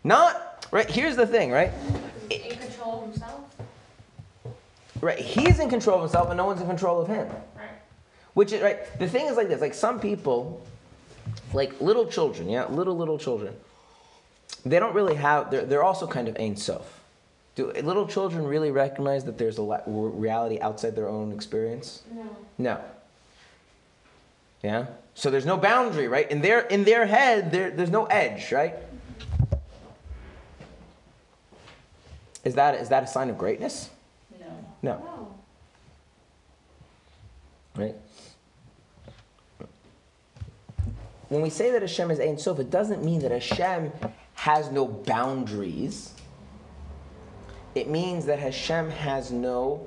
[0.05, 0.91] Not, right?
[0.91, 1.73] Here's the thing, right?
[2.29, 3.41] in control of himself.
[5.01, 7.27] Right, he's in control of himself and no one's in control of him.
[7.57, 7.67] Right.
[8.35, 10.61] Which is, right, the thing is like this like some people,
[11.55, 13.55] like little children, yeah, little, little children,
[14.67, 17.01] they don't really have, they're, they're also kind of Ein Sof.
[17.55, 22.03] Do little children really recognize that there's a reality outside their own experience?
[22.13, 22.37] No.
[22.59, 22.81] No.
[24.65, 24.87] Yeah?
[25.13, 26.29] So there's no boundary, right?
[26.31, 28.75] In their in their head, there, there's no edge, right?
[32.45, 33.91] Is that is that a sign of greatness?
[34.41, 34.47] No.
[34.83, 34.99] No.
[34.99, 35.35] No.
[37.77, 37.95] Right?
[41.29, 43.93] When we say that Hashem is Ein Sof, it doesn't mean that Hashem
[44.35, 46.15] has no boundaries.
[47.75, 49.87] It means that Hashem has no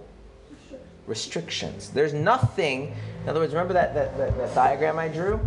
[1.07, 1.89] restrictions.
[1.89, 2.93] There's nothing,
[3.23, 5.39] in other words, remember that, that, that, that diagram I drew?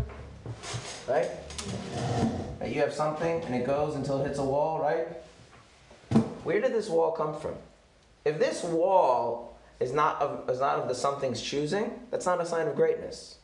[1.06, 1.28] Right?
[2.58, 5.06] That you have something and it goes until it hits a wall, right?
[6.42, 7.54] Where did this wall come from?
[8.24, 12.46] If this wall is not of, is not of the something's choosing, that's not a
[12.46, 13.36] sign of greatness.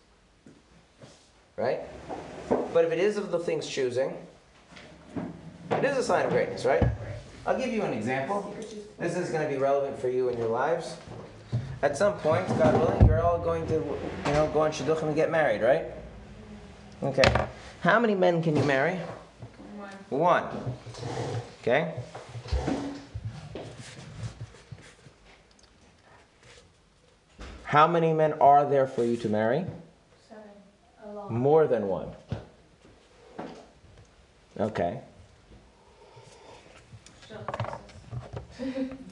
[1.57, 1.81] Right?
[2.49, 4.15] But if it is of the thing's choosing,
[5.71, 6.83] it is a sign of greatness, right?
[7.47, 8.55] I'll give you an example.
[8.99, 10.97] This is going to be relevant for you in your lives.
[11.83, 15.15] At some point, God willing, you're all going to, you know, go on shidduchim and
[15.15, 15.85] get married, right?
[17.03, 17.47] Okay.
[17.81, 18.99] How many men can you marry?
[20.09, 20.21] One.
[20.21, 20.45] One.
[21.61, 21.95] Okay?
[27.65, 29.67] How many men are there for you to marry?
[30.29, 30.45] Seven.
[31.29, 32.09] More than one.
[34.59, 35.01] Okay.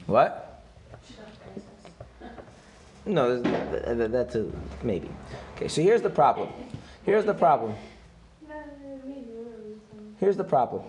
[0.07, 0.44] What?
[3.05, 4.45] No, there's- th- th- that's a
[4.83, 5.09] maybe.
[5.55, 6.49] Okay, so here's the problem.
[7.03, 7.75] Here's the problem.
[8.47, 8.55] No,
[9.05, 10.83] maybe we're some- Here's the problem.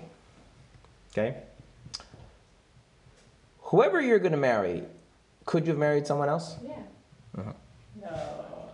[1.12, 1.36] Okay?
[3.62, 4.84] Whoever you're going to marry,
[5.44, 6.56] could you have married someone else?
[6.64, 6.72] Yeah.
[7.38, 7.52] Uh-huh.
[8.00, 8.08] No.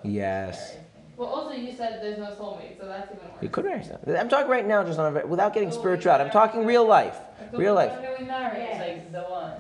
[0.05, 0.77] Yes.
[1.17, 3.43] Well, also you said there's no soulmate, so that's even worse.
[3.43, 4.17] You could marry someone.
[4.17, 6.13] I'm talking right now, just on a, without getting spiritual.
[6.13, 7.17] I'm talking real life.
[7.53, 8.01] The Real one life.
[8.03, 8.81] that married is Yes.
[8.81, 9.59] like the one.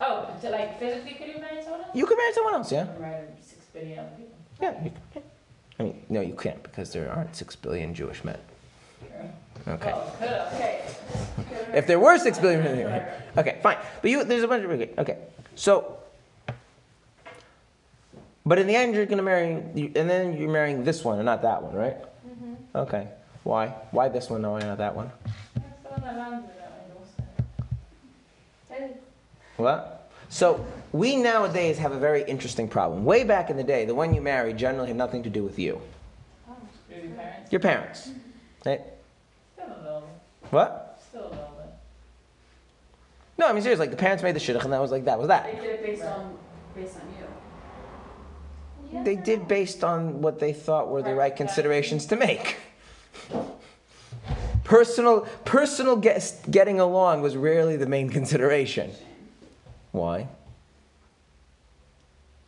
[0.00, 1.90] Oh, to like physically could you marry someone else?
[1.94, 2.86] You could marry someone else, yeah?
[3.40, 4.36] Six billion other people.
[4.60, 4.84] Yeah.
[4.84, 5.22] You can.
[5.78, 8.38] I mean, no, you can't because there aren't six billion Jewish men.
[9.68, 9.92] Okay.
[9.92, 10.82] Oh, okay.
[11.74, 12.62] If there were six billion,
[13.36, 13.78] okay, fine.
[14.00, 14.90] But you, there's a bunch of okay.
[14.96, 15.18] okay.
[15.56, 15.98] So,
[18.44, 21.26] but in the end, you're gonna marry, you, and then you're marrying this one and
[21.26, 21.96] not that one, right?
[21.98, 22.54] Mm-hmm.
[22.76, 23.08] Okay.
[23.42, 23.68] Why?
[23.90, 24.42] Why this one?
[24.42, 25.10] No, why not that one?
[29.56, 30.10] What?
[30.28, 33.04] So we nowadays have a very interesting problem.
[33.04, 35.58] Way back in the day, the one you married generally had nothing to do with
[35.58, 35.80] you,
[36.48, 37.52] With your parents?
[37.52, 38.10] your parents.
[38.64, 38.80] Right?
[39.54, 40.02] Still a
[40.50, 41.00] What?
[41.08, 41.66] still a little bit.
[43.38, 43.86] No, I mean seriously.
[43.86, 45.44] Like the parents made the shidduch, and that was like that was that.
[45.46, 46.38] They did it based on,
[46.74, 47.02] based on
[48.92, 49.04] you.
[49.04, 52.56] They did based on what they thought were the right considerations to make.
[54.64, 58.90] Personal, personal get, getting along was rarely the main consideration.
[59.96, 60.28] Why?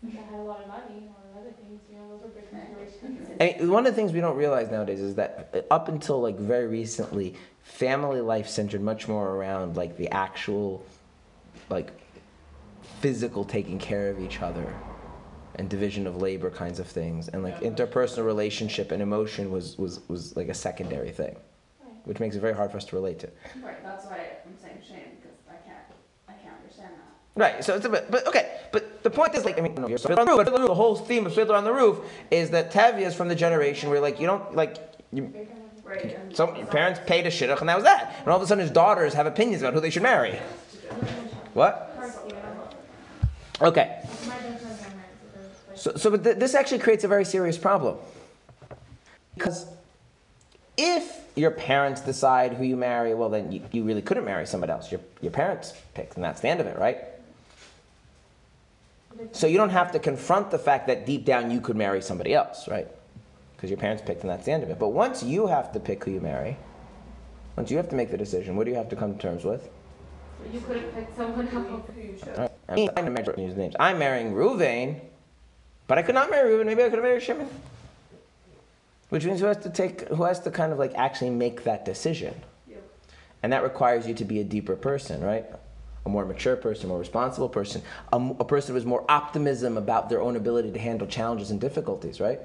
[0.03, 3.41] They had a lot of money or other things, you know, those were big considerations.
[3.41, 6.21] I mean, one of the things we don't realize nowadays is that uh, up until
[6.21, 10.85] like very recently, family life centered much more around like the actual,
[11.71, 11.91] like,
[13.01, 14.75] physical taking care of each other
[15.55, 20.01] and division of labor kinds of things and like interpersonal relationship and emotion was was
[20.09, 21.37] was like a secondary thing
[22.05, 23.29] which makes it very hard for us to relate to
[23.63, 25.79] Right, that's why I'm saying shame, because I can't,
[26.29, 27.13] I can't understand that.
[27.39, 29.85] Right so it's a bit but okay but the point is like i mean you're
[30.19, 33.01] on the Roof, but the whole theme of fiddler on the roof is that tevye
[33.07, 34.77] is from the generation where like you don't like
[35.13, 35.33] you,
[35.85, 36.37] Right.
[36.37, 38.61] some your parents paid a shidduch and that was that and all of a sudden
[38.61, 40.39] his daughters have opinions about who they should marry
[41.55, 41.91] what
[43.63, 47.09] okay My dad's not gonna marry, so So, so but th- this actually creates a
[47.09, 47.97] very serious problem.
[49.35, 49.65] Because
[50.77, 54.73] if your parents decide who you marry, well, then you, you really couldn't marry somebody
[54.73, 54.91] else.
[54.93, 56.99] Your, your parents picked, and that's the end of it, right?
[59.33, 62.35] So you don't have to confront the fact that deep down you could marry somebody
[62.35, 62.89] else, right?
[63.57, 64.79] Because your parents picked, and that's the end of it.
[64.79, 66.57] But once you have to pick who you marry,
[67.57, 69.45] once you have to make the decision, what do you have to come to terms
[69.45, 69.69] with?
[70.53, 71.83] You could have picked someone else.
[71.95, 72.39] Who you chose.
[72.39, 72.51] Right.
[72.69, 73.75] I mean, I'm marrying use names.
[73.81, 75.01] I'm marrying Ruvain,
[75.89, 76.67] but I could not marry Ruvain.
[76.67, 77.49] Maybe I could have married Shimon.
[79.09, 81.85] Which means who has to take, who has to kind of like actually make that
[81.85, 82.35] decision,
[82.69, 82.83] Yep.
[83.43, 85.47] and that requires you to be a deeper person, right?
[86.09, 90.23] A more mature person, a more responsible person, a person with more optimism about their
[90.23, 92.41] own ability to handle challenges and difficulties, right?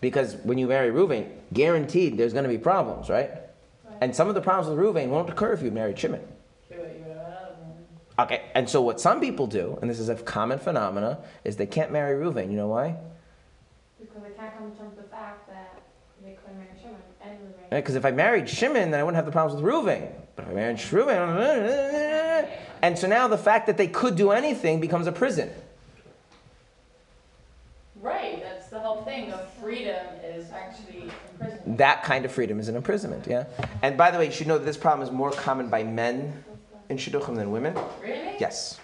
[0.00, 3.32] Because when you marry Ruvain, guaranteed there's going to be problems, right?
[4.00, 6.20] And some of the problems with Ruvain won't occur if you married Shimon.
[6.70, 8.24] You would- you would have another one.
[8.26, 11.66] Okay, and so what some people do, and this is a common phenomena, is they
[11.66, 12.48] can't marry Reuven.
[12.48, 12.96] You know why?
[13.98, 15.82] Because they can't come to terms with the fact that
[16.24, 17.00] they couldn't marry Shimon.
[17.70, 20.10] Because if I married Shimon, then I wouldn't have the problems with Reuven.
[20.34, 22.48] But if I married Reuven,
[22.82, 25.50] and so now the fact that they could do anything becomes a prison.
[28.00, 31.78] Right, that's the whole thing of freedom is actually imprisonment.
[31.78, 33.44] That kind of freedom is an imprisonment, yeah.
[33.82, 36.42] And by the way, you should know that this problem is more common by men
[36.88, 37.76] in shidduchim than women.
[38.02, 38.36] Really?
[38.40, 38.80] Yes,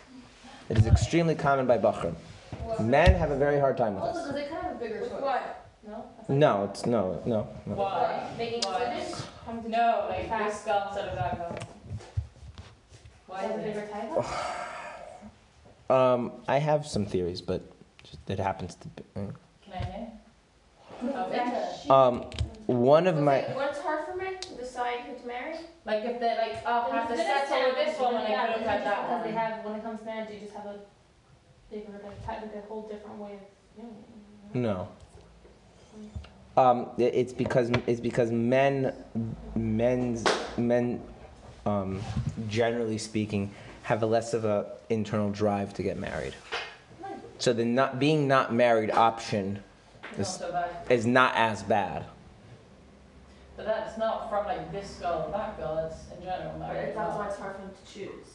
[0.68, 2.14] it is extremely common by bachrim.
[2.78, 4.26] Men have a very hard time with Also, this.
[4.28, 5.22] because they kind of have a bigger choice.
[5.22, 5.65] What?
[5.86, 6.04] No?
[6.28, 7.74] No, it's no, no, no.
[7.76, 8.28] Why?
[8.36, 8.94] Making Why?
[8.94, 9.26] decisions?
[9.44, 10.50] Come No, like Fact.
[10.52, 11.58] this skull instead of that skull.
[13.28, 13.92] Why Have a is bigger it?
[13.92, 14.24] title?
[15.88, 17.62] Um, I have some theories, but
[18.02, 19.04] just, it happens to be.
[19.14, 19.32] Can
[19.72, 20.08] I hear?
[21.14, 21.90] Oh, interest.
[21.90, 22.22] Um,
[22.66, 23.42] one of my.
[23.54, 25.54] What's hard for men to decide who to marry?
[25.84, 28.30] Like if they like, oh, I have to Then settle with this one when I
[28.30, 29.38] yeah, could have it's had that Because they one.
[29.38, 30.78] have, when it comes to marriage, you just have a
[31.70, 33.40] bigger, like, type, like a whole different way of
[33.80, 33.94] doing
[34.52, 34.58] it.
[34.58, 34.88] No.
[36.56, 38.94] Um, it- it's because it's because men,
[39.54, 40.24] men's
[40.56, 41.02] men,
[41.66, 42.00] um,
[42.48, 43.50] generally speaking,
[43.82, 46.34] have a less of a internal drive to get married.
[47.38, 49.62] So the not being not married option
[50.16, 52.06] It's not is, so is not as bad.
[53.56, 55.78] But that's not from like this girl or that girl.
[55.90, 58.26] it's in general But that's why it's hard for them to choose.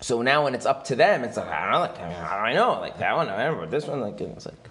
[0.00, 2.36] So now when it's up to them, it's like I don't know, like, I how
[2.38, 2.80] do I know?
[2.80, 4.00] Like that one, I remember this one.
[4.00, 4.68] Like it's like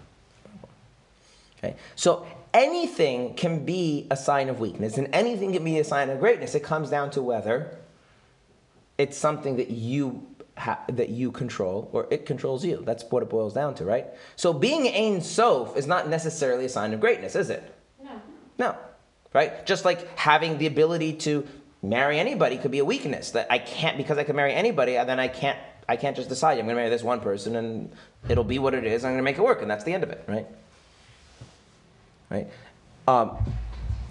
[1.57, 1.75] okay.
[1.95, 6.19] So anything can be a sign of weakness, and anything can be a sign of
[6.19, 6.55] greatness.
[6.55, 7.77] It comes down to whether
[8.97, 10.27] it's something that you
[10.57, 12.83] ha- that you control or it controls you.
[12.85, 14.07] That's what it boils down to, right?
[14.35, 17.63] So being Ein Sof is not necessarily a sign of greatness, is it?
[18.03, 18.21] No.
[18.57, 18.77] No.
[19.33, 19.65] Right?
[19.65, 21.47] Just like having the ability to
[21.81, 23.31] marry anybody could be a weakness.
[23.31, 26.29] That I can't because I can marry anybody, and then I can't I can't just
[26.29, 27.91] decide I'm gonna marry this one person and
[28.29, 30.09] it'll be what it is, I'm gonna make it work, and that's the end of
[30.09, 30.47] it, right?
[32.32, 32.47] Right?
[33.07, 33.38] Um,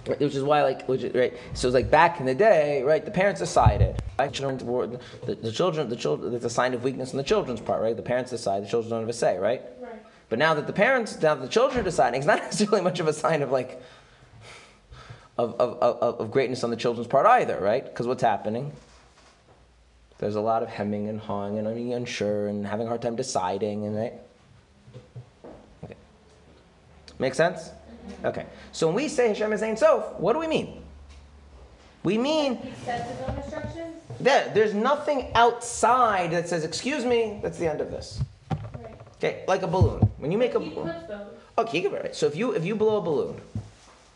[0.06, 1.34] which is why, like, which right?
[1.54, 3.04] So it's like back in the day, right?
[3.04, 4.00] The parents decided.
[4.18, 4.32] Right?
[4.32, 6.34] Children The, the children, the children.
[6.34, 7.96] it's a sign of weakness on the children's part, right?
[7.96, 8.64] The parents decide.
[8.64, 9.62] The children don't have a say, right?
[9.80, 9.92] Right.
[10.28, 13.00] But now that the parents, now that the children are deciding, it's not necessarily much
[13.00, 13.82] of a sign of like
[15.38, 17.84] of, of, of, of greatness on the children's part either, right?
[17.84, 18.72] Because what's happening?
[20.18, 23.16] There's a lot of hemming and hawing and being unsure and having a hard time
[23.16, 24.12] deciding, and right?
[25.82, 25.94] Okay.
[27.18, 27.70] Make sense?
[28.24, 28.46] Okay.
[28.72, 30.82] So when we say Hashem is Ein Sof, what do we mean?
[32.02, 33.96] We mean He sets his own instructions?
[34.20, 38.94] that there's nothing outside that says, "Excuse me, that's the end of this." Right.
[39.16, 40.00] Okay, like a balloon.
[40.18, 40.88] When you make a balloon.
[41.58, 42.14] Okay, you oh, can right.
[42.14, 43.40] So if you if you blow a balloon,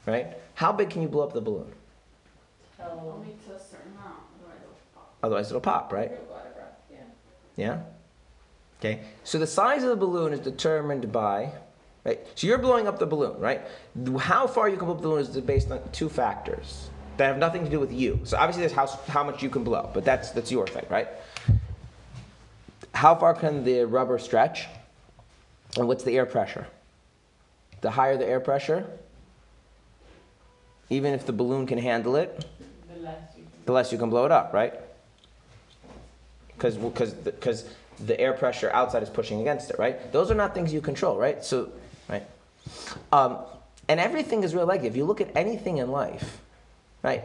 [0.07, 0.29] right?
[0.55, 1.71] How big can you blow up the balloon?
[2.81, 5.19] Only to a certain amount, otherwise it'll pop.
[5.23, 6.13] Otherwise, it'll pop, right?
[6.91, 6.99] Yeah.
[7.57, 7.79] Yeah.
[8.81, 9.01] Okay.
[9.25, 11.53] So the size of the balloon is determined by,
[12.05, 12.21] right?
[12.35, 13.63] So you're blowing up the balloon, right?
[14.19, 17.39] How far you can blow up the balloon is based on two factors that have
[17.39, 18.21] nothing to do with you.
[18.25, 21.09] So obviously, there's how how much you can blow, but that's that's your thing, right?
[22.93, 24.67] How far can the rubber stretch?
[25.77, 26.67] And what's the air pressure?
[27.81, 28.87] The higher the air pressure,
[30.91, 32.45] even if the balloon can handle it,
[32.95, 33.51] The less you can.
[33.67, 34.75] the less you can blow it up, right?
[36.49, 37.65] Because because
[37.99, 40.13] the air pressure outside is pushing against it, right?
[40.13, 41.45] Those are not things you control, right?
[41.45, 41.71] So?
[43.13, 43.39] Um,
[43.89, 44.67] and everything is real.
[44.67, 46.41] Like if you look at anything in life,
[47.03, 47.25] right?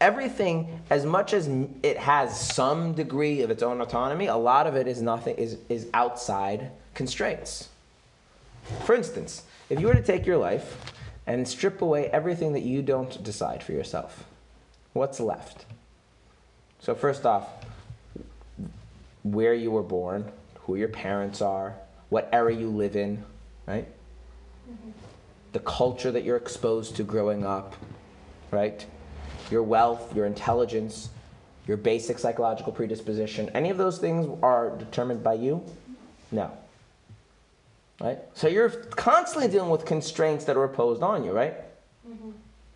[0.00, 1.48] Everything, as much as
[1.82, 5.58] it has some degree of its own autonomy, a lot of it is nothing is
[5.68, 7.68] is outside constraints.
[8.84, 10.92] For instance, if you were to take your life
[11.26, 14.24] and strip away everything that you don't decide for yourself,
[14.92, 15.66] what's left?
[16.80, 17.48] So, first off,
[19.22, 20.30] where you were born,
[20.60, 21.74] who your parents are,
[22.10, 23.24] what era you live in,
[23.66, 23.88] right?
[25.52, 27.74] The culture that you're exposed to growing up,
[28.50, 28.84] right?
[29.50, 31.10] Your wealth, your intelligence,
[31.66, 33.50] your basic psychological predisposition.
[33.54, 35.64] Any of those things are determined by you?
[36.32, 36.50] No.
[38.00, 38.18] Right?
[38.34, 41.54] So you're constantly dealing with constraints that are imposed on you, right?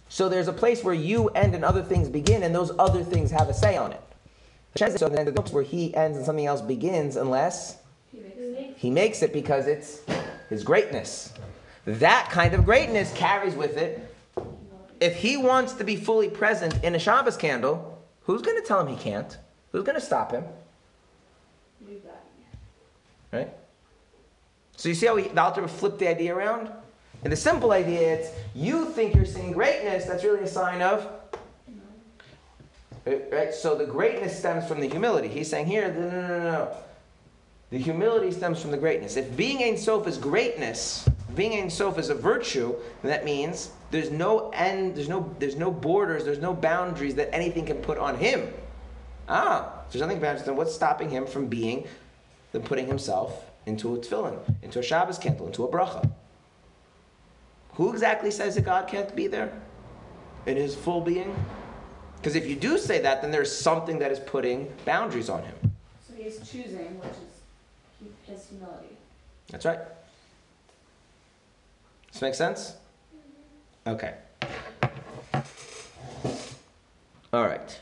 [0.08, 3.30] So there's a place where you end and other things begin, and those other things
[3.30, 4.00] have a say on it.
[4.96, 7.78] So then the books where he ends and something else begins, unless
[8.12, 8.74] He makes it.
[8.78, 10.00] he makes it because it's
[10.48, 11.32] his greatness.
[11.88, 14.14] That kind of greatness carries with it.
[15.00, 18.78] If he wants to be fully present in a Shabbos candle, who's going to tell
[18.78, 19.34] him he can't?
[19.72, 20.44] Who's going to stop him?
[23.32, 23.48] Right?
[24.76, 26.70] So you see how he, the Alter flipped the idea around?
[27.24, 31.08] And the simple idea is you think you're seeing greatness, that's really a sign of.
[33.06, 33.24] Right?
[33.32, 33.54] right?
[33.54, 35.28] So the greatness stems from the humility.
[35.28, 36.76] He's saying here, no, no, no, no.
[37.70, 39.16] The humility stems from the greatness.
[39.16, 41.08] If being Ein Sof is greatness,
[41.38, 45.56] being Ein Sof is a virtue, then that means there's no end, there's no, there's
[45.56, 48.52] no borders, there's no boundaries that anything can put on him.
[49.28, 51.86] Ah, there's nothing boundaries, then what's stopping him from being,
[52.50, 56.10] than putting himself into a tefillin, into a Shabbos candle, into a bracha?
[57.74, 59.52] Who exactly says that God can't be there
[60.44, 61.34] in his full being?
[62.16, 65.54] Because if you do say that, then there's something that is putting boundaries on him.
[66.04, 68.96] So he's choosing, which is his humility.
[69.50, 69.78] That's right.
[72.18, 72.74] This make sense?
[73.86, 74.12] Okay.
[77.32, 77.80] All right.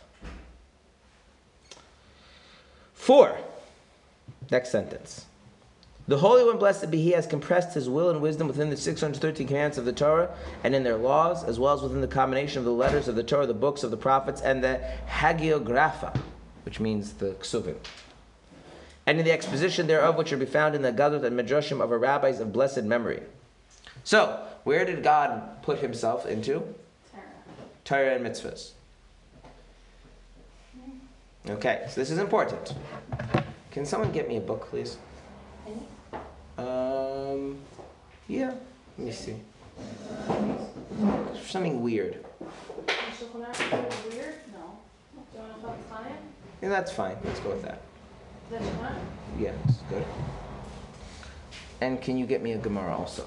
[2.92, 3.38] Four.
[4.50, 5.24] Next sentence.
[6.06, 9.46] The Holy One, blessed be He, has compressed His will and wisdom within the 613
[9.46, 10.28] commands of the Torah
[10.62, 13.24] and in their laws, as well as within the combination of the letters of the
[13.24, 16.14] Torah, the books of the prophets, and the Hagiographa,
[16.66, 17.76] which means the Ksuvim
[19.06, 21.92] and in the exposition thereof, which are be found in the Agadot and Midrashim of
[21.92, 23.22] our rabbis of blessed memory.
[24.06, 26.62] So, where did God put himself into?
[27.10, 27.24] Tara.
[27.84, 28.70] Torah and mitzvahs.
[31.50, 32.72] Okay, so this is important.
[33.72, 34.96] Can someone get me a book, please?
[35.66, 35.80] Any?
[36.56, 37.58] Um,
[38.28, 38.54] yeah,
[38.96, 39.34] let me see.
[41.44, 42.24] Something weird.
[43.34, 44.34] Weird?
[44.52, 44.78] No.
[45.32, 46.06] Do you want to?
[46.62, 47.16] Yeah, that's fine.
[47.24, 47.80] Let's go with that.
[48.52, 48.94] Is that?
[49.36, 50.04] Yeah, it's good.
[51.80, 53.26] And can you get me a Gemara also?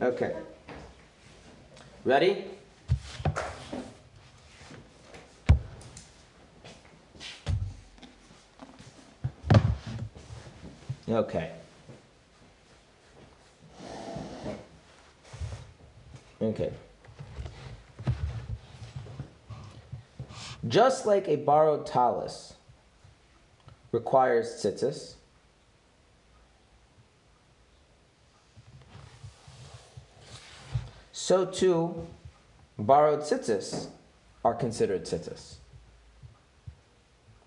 [0.00, 0.32] Okay.
[2.04, 2.44] Ready?
[11.08, 11.50] Okay.
[16.40, 16.70] Okay.
[20.68, 22.54] Just like a borrowed talus
[23.90, 25.14] requires tzitzis,
[31.28, 32.06] so too
[32.78, 33.88] borrowed tzitzis
[34.46, 35.56] are considered tzitzis.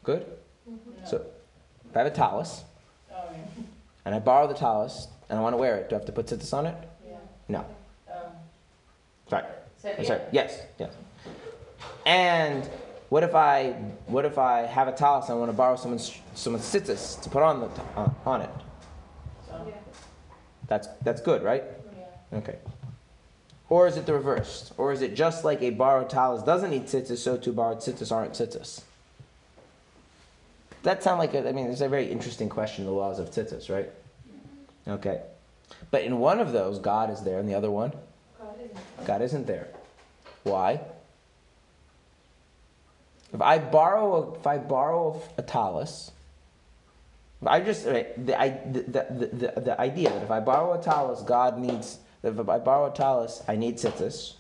[0.04, 0.24] Good?
[1.04, 1.26] So
[1.90, 2.64] if I have a talus
[3.12, 3.64] Oh, yeah.
[4.06, 6.12] and I borrow the talus and I want to wear it, do I have to
[6.12, 6.76] put tzitzis on it?
[7.08, 7.18] Yeah.
[7.50, 7.66] No.
[8.08, 8.32] Um,
[9.28, 9.46] Sorry.
[9.82, 10.04] so, yeah.
[10.04, 10.22] sorry.
[10.32, 10.94] Yes, yes.
[12.06, 12.64] And
[13.10, 13.72] what if I
[14.06, 17.30] what if I have a talus and I want to borrow someone's someone's tzitzis to
[17.32, 18.50] put on the on, on it?
[19.48, 19.74] So, Yeah.
[20.68, 21.64] That's that's good, right?
[21.98, 22.38] yeah.
[22.38, 22.58] Okay.
[23.72, 24.74] Or is it the reverse?
[24.78, 28.12] Or is it just like a borrowed talus doesn't need tzitzis, so too borrowed tzitzis
[28.12, 28.82] aren't tzitzis?
[30.84, 32.84] That sound like a, I mean, it's a very interesting question.
[32.84, 33.90] The laws of tzitzis, right?
[34.90, 35.22] Okay.
[35.90, 37.94] But in one of those, God is there, and the other one,
[38.38, 39.08] God isn't.
[39.08, 39.70] God isn't there.
[40.44, 40.82] Why?
[43.34, 46.12] If I borrow a, if I borrow a talus,
[47.48, 51.22] I just the, I, the, the, the, the idea that if I borrow a talus,
[51.22, 52.00] God needs.
[52.22, 54.34] That if I borrow a talus, I need tzitzis,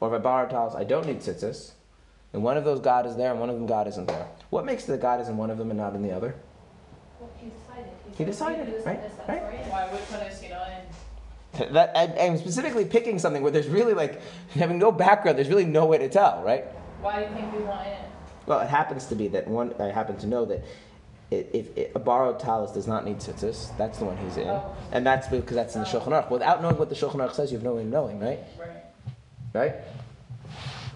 [0.00, 1.72] or if I borrow a talus, I don't need tzitzis.
[2.32, 4.28] And one of those God is there, and one of them God isn't there.
[4.50, 6.34] What makes the that God is in one of them and not in the other?
[7.18, 7.92] Well, he decided.
[8.16, 9.42] He decided, said, "You do right, that's right.
[9.42, 11.72] right." Why, which one is in?
[11.72, 14.20] That I, I'm specifically picking something where there's really like
[14.50, 15.38] having no background.
[15.38, 16.64] There's really no way to tell, right?
[17.00, 17.98] Why do you think we want it?
[18.46, 19.74] Well, it happens to be that one.
[19.80, 20.64] I happen to know that
[21.30, 24.46] it, if it, a borrowed talis does not need tzitzis, that's the one he's in,
[24.48, 24.74] Oh.
[24.92, 26.30] and that's because that's in the Shulchan Aruch.
[26.30, 28.40] Without knowing what the Shulchan Aruch says, you have no way of knowing, right?
[28.58, 28.70] Right.
[29.54, 29.74] Right.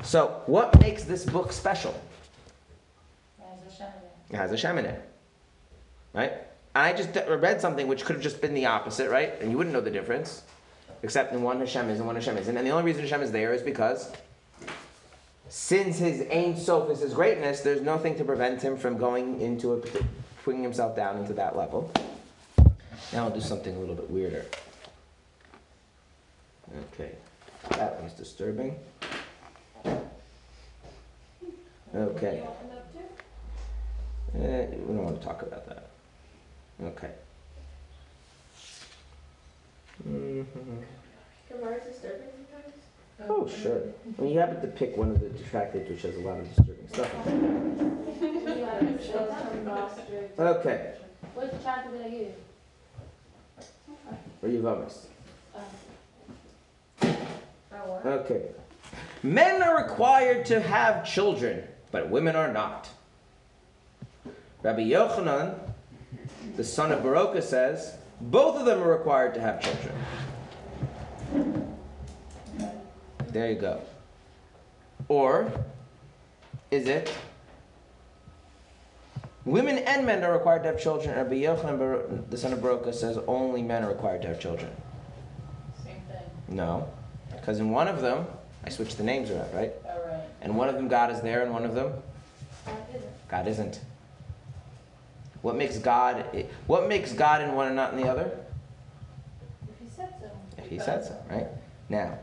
[0.03, 1.95] So, what makes this book special?
[3.41, 3.93] As a shaman.
[4.31, 5.03] It has Hashem in it,
[6.13, 6.33] right?
[6.75, 9.33] And I just read something which could have just been the opposite, right?
[9.41, 10.43] And you wouldn't know the difference,
[11.03, 12.57] except in one Hashem is and one Hashem isn't.
[12.57, 14.13] And the only reason Hashem is there is because
[15.49, 19.75] since his Ein Sof is his greatness, there's nothing to prevent him from going into
[19.75, 19.83] a,
[20.51, 21.89] putting himself down into that level.
[23.13, 24.45] Now I'll do something a little bit weirder.
[26.93, 27.13] Okay,
[27.71, 28.75] that one's disturbing.
[31.95, 32.43] Okay.
[34.35, 35.89] Eh, we don't want to talk about that.
[36.83, 37.11] Okay.
[41.49, 42.40] Gemara is disturbing.
[43.29, 43.83] Oh, sure.
[44.19, 46.49] I mean, you happen to pick one of the tractates which has a lot of
[46.49, 47.27] disturbing stuff.
[47.27, 47.45] in
[49.67, 50.39] it.
[50.39, 50.95] Okay,
[51.35, 52.35] What chapter did I give?
[54.41, 55.07] where you vomice.
[57.03, 57.17] Um,
[58.07, 58.43] Okay.
[59.23, 62.89] Men are required to have children, but women are not.
[64.63, 65.55] Rabbi Yochanan,
[66.57, 69.95] the son of Baroka, says both of them are required to have children.
[73.31, 73.81] There you go.
[75.09, 75.51] Or
[76.71, 77.13] is it
[79.45, 81.17] women and men are required to have children?
[81.17, 84.71] Rabbi Yochanan, the son of Baroka, says only men are required to have children.
[85.85, 86.23] Same thing.
[86.49, 86.89] No,
[87.33, 88.27] because in one of them,
[88.65, 89.73] I switched the names around, right?
[89.85, 90.23] All right.
[90.43, 91.93] And one of them God is there, and one of them
[92.67, 93.29] that isn't.
[93.29, 93.81] God isn't.
[95.43, 96.27] What makes God?
[96.67, 98.31] What makes God in one and not in the other?
[99.69, 100.31] If he said so.
[100.59, 101.47] If He said so, right?
[101.89, 102.19] Now,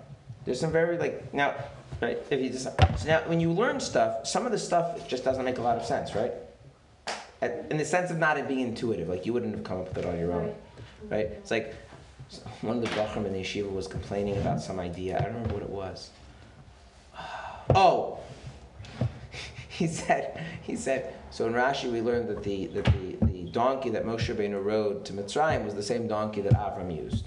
[0.47, 1.53] there's some very like now,
[2.01, 2.17] right?
[2.31, 2.73] If you just so
[3.07, 5.85] now when you learn stuff, some of the stuff just doesn't make a lot of
[5.85, 6.31] sense, right?
[7.41, 9.89] At- In the sense of not it being intuitive, like you wouldn't have come up
[9.89, 10.55] with it on your own.
[11.09, 11.25] right?
[11.25, 11.75] It's like
[12.61, 15.17] one of the bochurim in the yeshiva was complaining about some idea.
[15.17, 16.09] I don't remember what it was.
[17.75, 18.19] Oh,
[19.69, 21.13] he said, he said.
[21.31, 25.03] So in Rashi we learned that the that the, the donkey that Moshe Rabbeinu rode
[25.05, 27.25] to Mitzrayim was the same donkey that Avram used.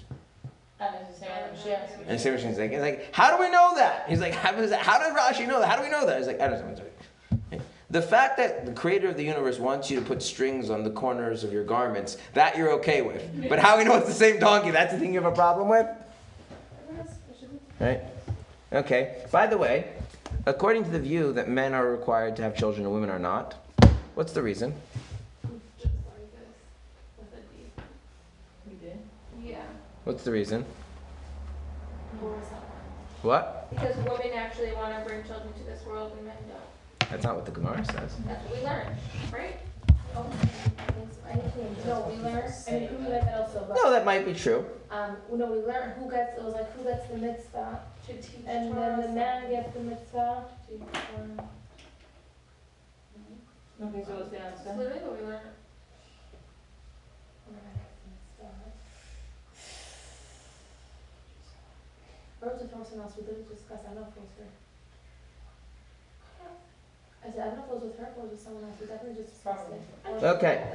[0.81, 2.09] And it's the same with Mashiach.
[2.09, 4.09] And Sarah like, he's like, how do we know that?
[4.09, 5.68] He's like, how does, how does Rashi know that?
[5.68, 6.16] How do we know that?
[6.18, 7.61] He's like, I don't know.
[7.91, 10.91] The fact that the creator of the universe wants you to put strings on the
[10.91, 13.49] corners of your garments, that you're okay with.
[13.49, 15.68] But how we know it's the same donkey, that's the thing you have a problem
[15.68, 15.89] with?
[17.81, 18.01] Right?
[18.72, 19.24] Okay.
[19.33, 19.89] By the way,
[20.47, 23.57] according to the view that men are required to have children and women are not,
[24.14, 24.72] what's the reason?
[25.76, 26.47] Just like this.
[27.18, 27.64] With a D.
[28.68, 28.99] We did.
[29.43, 29.62] Yeah.
[30.11, 30.65] What's the reason?
[32.21, 32.63] Or is that
[33.23, 33.71] What?
[33.71, 37.11] Because women actually want to bring children to this world and men don't.
[37.11, 38.17] That's not what the Gemara says.
[38.27, 38.97] That's what we learned,
[39.33, 39.61] right?
[40.17, 40.27] Oh.
[41.87, 44.67] No, we learned, I mean, who got that also, but, No, that might be true.
[44.91, 48.31] um, no, we learned who gets, it was like, who gets the mitzvah, To teach
[48.49, 50.45] and then the man gets the mitzvah.
[51.17, 51.41] um,
[53.81, 54.77] Okay, so what's the That's answer?
[54.77, 55.41] literally what we learned.
[57.47, 58.11] who gets the mitzvah.
[58.43, 58.99] Or was it from someone else, we did
[60.41, 61.55] discuss, I don't know if it was her.
[61.55, 62.29] I said, I don't know if it was with her or with someone
[68.61, 69.47] else, we definitely just.
[70.07, 70.66] Or- Okay.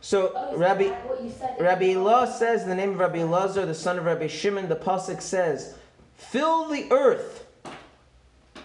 [0.00, 1.60] So Oh, Rabbi that what you said?
[1.60, 4.68] Rabbi Elah says the name of Rabbi Elazar, the son of Rabbi Shimon.
[4.68, 5.76] The pasuk says,
[6.16, 7.46] "Fill the earth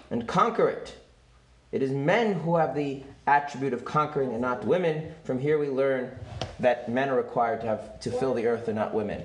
[0.10, 0.96] and conquer it."
[1.72, 5.14] It is men who have the attribute of conquering, and not women.
[5.24, 6.18] From here, we learn
[6.60, 9.24] that men are required to have to fill the earth, and not women.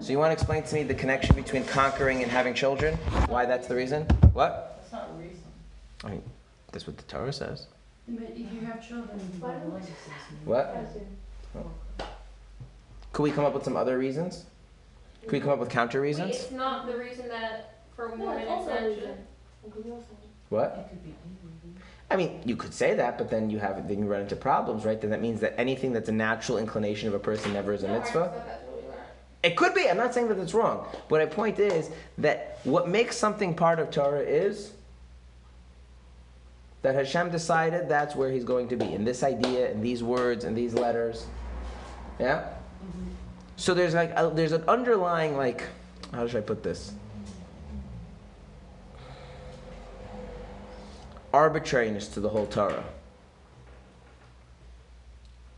[0.00, 2.94] So, you want to explain to me the connection between conquering and having children?
[3.28, 4.04] Why that's the reason?
[4.32, 4.78] What?
[4.80, 5.42] That's not a reason.
[6.04, 6.22] I mean,
[6.72, 7.66] that's what the Torah says.
[8.06, 9.94] But if you have children, you Why have don't- legacies.
[10.44, 10.76] What?
[11.56, 12.06] Oh.
[13.12, 14.44] Could we come up with some other reasons?
[15.22, 16.36] Could we come up with counter Wait, reasons?
[16.36, 19.02] it's not the reason that for No, women it's it's also a not reason.
[19.02, 19.12] true.
[19.66, 20.04] It could be also-
[20.50, 20.62] What?
[20.78, 21.14] It could be.
[22.10, 24.84] I mean, you could say that, but then you have then you run into problems,
[24.86, 24.98] right?
[24.98, 27.88] Then that means that anything that's a natural inclination of a person never is a
[27.88, 28.30] No, I mitzvah.
[28.32, 29.00] said that's what we learned.
[29.42, 29.88] It could be.
[29.88, 33.78] I'm not saying that it's wrong, but my point is that what makes something part
[33.78, 34.72] of Torah is
[36.82, 40.44] that Hashem decided that's where He's going to be in this idea, in these words,
[40.44, 41.26] in these letters.
[42.18, 42.40] Yeah.
[42.40, 43.08] Mm-hmm.
[43.56, 45.64] So there's like a, there's an underlying like
[46.12, 46.92] how should I put this?
[51.32, 52.84] Arbitrariness to the whole Torah.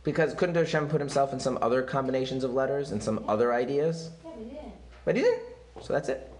[0.03, 4.09] Because couldn't Hashem put himself in some other combinations of letters and some other ideas?
[4.23, 4.73] Yeah, we didn't.
[5.05, 5.43] But he didn't.
[5.81, 6.31] So that's it.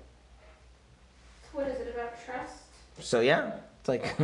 [1.54, 2.56] What is it about trust?
[3.00, 4.16] So yeah, it's like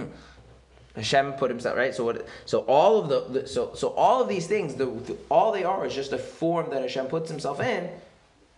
[0.95, 1.93] Hashem put himself right.
[1.93, 2.25] So what?
[2.45, 5.63] So all of the, the so so all of these things, the, the all they
[5.63, 7.89] are is just a form that Hashem puts himself in,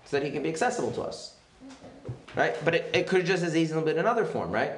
[0.05, 1.35] so that he can be accessible to us,
[2.35, 2.55] right?
[2.63, 4.71] But it, it could just as easily been another form, right?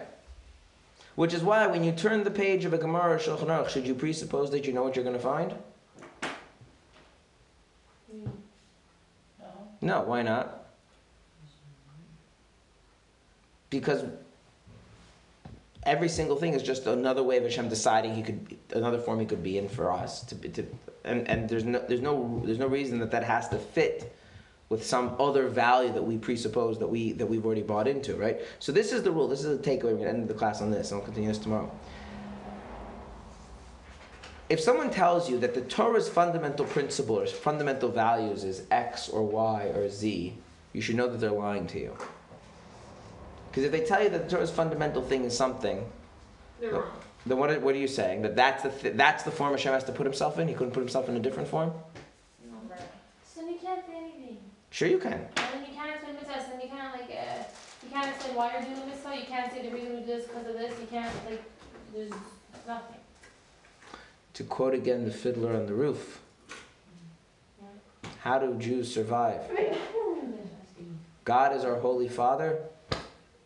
[1.16, 3.86] Which is why when you turn the page of a Gemara or Shulchan Aruch, should
[3.86, 5.54] you presuppose that you know what you're going to find?
[9.82, 10.02] No?
[10.02, 10.66] Why not?
[13.70, 14.04] Because
[15.84, 19.26] every single thing is just another way of Hashem deciding he could, another form he
[19.26, 20.24] could be in for us.
[20.26, 20.68] To, to,
[21.04, 24.16] and and there's no there's no there's no reason that that has to fit
[24.70, 28.40] with some other value that we presuppose that we that we've already bought into, right?
[28.60, 29.28] So this is the rule.
[29.28, 29.86] This is the takeaway.
[29.86, 31.72] We're gonna end the class on this, and I'll continue this tomorrow.
[34.52, 39.24] If someone tells you that the Torah's fundamental principle or fundamental values is X or
[39.24, 40.34] Y or Z,
[40.74, 41.96] you should know that they're lying to you.
[43.50, 45.90] Because if they tell you that the Torah's fundamental thing is something,
[46.60, 46.92] They're wrong.
[47.26, 48.24] then what are, what are you saying?
[48.24, 50.50] That that's the, th- that's the form Hashem has to put himself in?
[50.50, 51.72] He couldn't put himself in a different form?
[52.46, 52.82] No, Right.
[53.24, 54.38] So you can't say anything.
[54.70, 55.14] Sure you can.
[55.14, 57.44] And then you can't explain mitzvahs, and you can't like, uh,
[57.84, 60.08] you can't explain why you're doing the mitzvah, you can't say the reason we do
[60.08, 61.42] this because of this, you can't, like,
[61.94, 62.12] there's
[62.68, 63.01] nothing.
[64.42, 66.20] To quote again the fiddler on the roof,
[68.22, 69.40] how do Jews survive?
[71.26, 72.58] God is our holy father.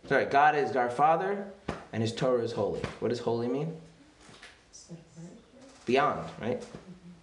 [0.07, 1.47] Sorry, God is our father
[1.91, 2.79] and his Torah is holy.
[3.01, 3.75] What does holy mean?
[5.85, 6.63] Beyond, right?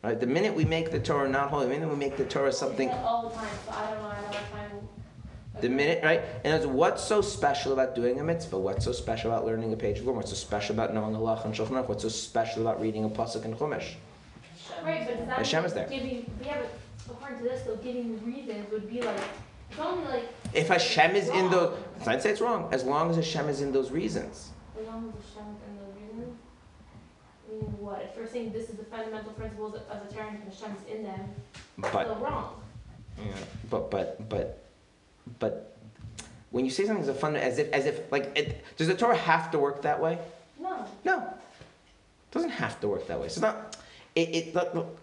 [0.05, 0.21] Right?
[0.21, 2.91] The minute we make the Torah not holy, the minute we make the Torah something
[2.91, 4.89] all the time, so I don't know, I don't find.
[5.61, 6.23] The minute, right?
[6.45, 8.59] And it's what's so special about doing a mitzvah?
[8.59, 10.17] What's so special about learning a page of Gemara?
[10.19, 13.45] What's so special about knowing halacha and Shulchan What's so special about reading a pasuk
[13.45, 13.95] in Chumash?
[14.83, 15.87] Right, but that Hashem is there.
[15.89, 16.57] giving, yeah,
[17.07, 19.21] but according to this, though, giving reasons would be like,
[19.71, 21.77] it's only like, If Hashem is in those,
[22.07, 22.69] I'd say it's wrong.
[22.73, 24.51] As long as Hashem is in those reasons.
[24.81, 26.39] as long as Hashem's in the reasons.
[27.47, 30.39] I mean, what, if we're saying this is the fundamental principles of the Torah and
[30.53, 31.21] Hashem is in them,
[31.79, 32.61] But, still wrong.
[33.19, 33.33] yeah,
[33.71, 34.62] but, but, but,
[35.39, 35.77] but,
[36.51, 39.17] when you say something's a fund, as if, as if, like, it, does the Torah
[39.17, 40.19] have to work that way?
[40.61, 43.27] No, No, it doesn't have to work that way.
[43.27, 43.77] It's not.
[44.15, 44.35] It.
[44.35, 44.99] it look, look.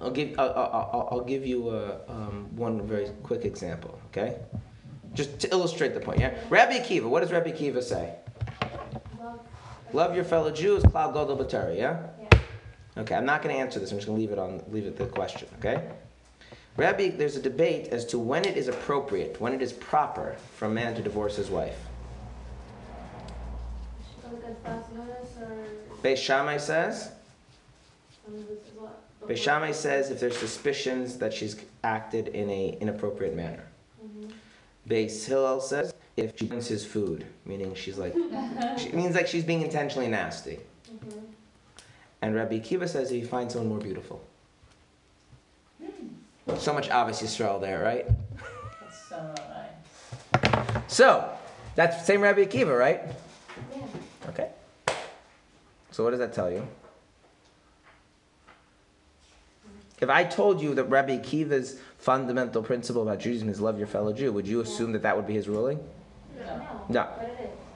[0.00, 0.38] I'll give.
[0.38, 3.98] I'll, I'll, I'll give you a, um, one very quick example.
[4.08, 4.36] Okay,
[5.14, 6.20] just to illustrate the point.
[6.20, 7.04] Yeah, Rabbi Akiva.
[7.04, 8.14] What does Rabbi Akiva say?
[9.20, 9.40] love.
[9.92, 10.82] Love your fellow Jews.
[10.84, 12.06] Klal Gadol B'Torah, Yeah.
[12.20, 12.38] Yeah.
[12.98, 13.90] Okay, I'm not going to answer this.
[13.90, 14.62] I'm just going to leave it on.
[14.70, 15.48] Leave it the question.
[15.58, 15.82] Okay.
[16.76, 20.66] Rabbi, there's a debate as to when it is appropriate, when it is proper for
[20.66, 21.76] a man to divorce his wife.
[24.22, 25.64] Should go against Basilis or,
[26.02, 27.12] Beis Shammai says.
[28.26, 28.98] I mean, this is what.
[29.28, 33.64] Beis Shammai says if there's suspicions that she's acted in a inappropriate manner.
[34.02, 34.32] Mhm.
[34.88, 38.14] Beis Hillel says if she wants his food, meaning she's like,
[38.78, 40.58] she means like she's being intentionally nasty.
[40.90, 41.20] Mhm.
[42.22, 44.24] And Rabbi Akiva says if he finds someone more beautiful.
[46.58, 48.06] So much Ahavas Yisrael there, right?
[48.80, 49.34] That's so
[50.42, 50.82] nice.
[50.88, 51.28] So,
[51.74, 53.00] that's same Rabbi Akiva, right?
[53.74, 53.82] Yeah.
[54.28, 54.48] Okay.
[55.90, 56.66] So what does that tell you?
[60.00, 64.12] If I told you that Rabbi Akiva's fundamental principle about Judaism is love your fellow
[64.12, 65.78] Jew, would you assume that that would be his ruling?
[66.38, 67.08] No, No.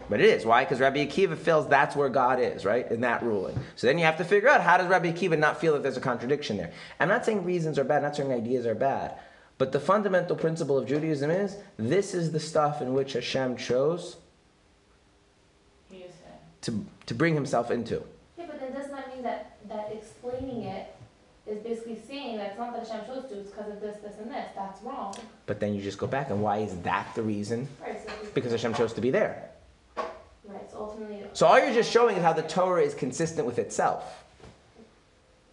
[0.08, 0.26] But it is.
[0.26, 0.46] But it is.
[0.46, 0.64] Why?
[0.64, 2.90] Because Rabbi Akiva feels that's where God is, right?
[2.90, 3.58] In that ruling.
[3.74, 5.96] So then you have to figure out how does Rabbi Akiva not feel that there's
[5.96, 6.72] a contradiction there?
[7.00, 9.14] I'm not saying reasons are bad, I'm not saying ideas are bad.
[9.58, 14.16] But the fundamental principle of Judaism is this is the stuff in which Hashem chose
[15.90, 16.40] He is saying.
[16.62, 18.02] to, to bring himself into.
[18.38, 20.94] Yeah, but then doesn't that mean that, that explaining it
[21.46, 24.16] is basically saying that it's not that Hashem chose to, it's because of this, this,
[24.20, 24.46] and this.
[24.54, 25.14] That's wrong.
[25.46, 27.68] But then you just go back and why is that the reason?
[27.80, 28.12] Right, so.
[28.34, 29.50] Because Hashem chose to be there.
[30.56, 31.22] Right, so ultimately.
[31.32, 34.24] So all you're just showing is how the Torah is consistent with itself.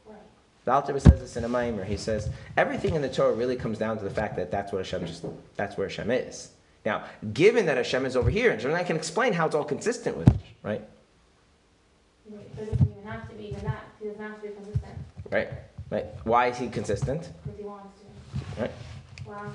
[0.05, 0.17] Right.
[0.65, 1.85] The Alter says this in a maamar.
[1.85, 4.79] He says everything in the Torah really comes down to the fact that that's what
[4.79, 5.25] Hashem just
[5.55, 6.51] that's where Hashem is.
[6.85, 10.17] Now, given that Hashem is over here, and I can explain how it's all consistent
[10.17, 10.81] with it, right?
[12.29, 13.85] Right, doesn't even have to be even that.
[13.99, 14.93] He doesn't have to be consistent
[15.29, 15.49] Right?
[15.89, 16.05] Right?
[16.23, 17.29] Why is he consistent?
[17.43, 18.61] because he wants to.
[18.61, 18.71] Right.
[19.25, 19.51] Wow.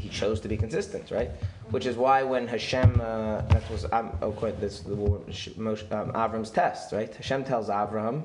[0.00, 1.30] He, chose to be consistent, right?
[1.70, 5.50] Which is why when Hashem, uh, that was um, oh, quite this the war- Sh-
[5.58, 7.14] Moshe, um, Avram's test, right?
[7.14, 8.22] Hashem tells Avram,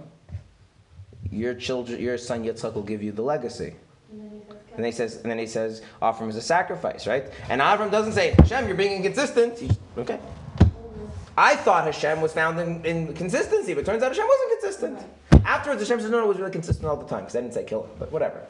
[1.29, 3.75] "Your children, your son Yitzchak will give you the legacy."
[4.75, 6.35] And then he says, And then he says, and then he says, offer him as
[6.35, 7.25] a sacrifice, right?
[7.49, 9.57] And Avram doesn't say, Hashem, you're being inconsistent.
[9.57, 10.19] He's, okay.
[11.37, 14.99] I thought Hashem was found in, in consistency, but turns out Hashem wasn't consistent.
[15.45, 17.53] Afterwards, Hashem says, no, no, it was really consistent all the time, because I didn't
[17.53, 18.45] say kill him, but whatever.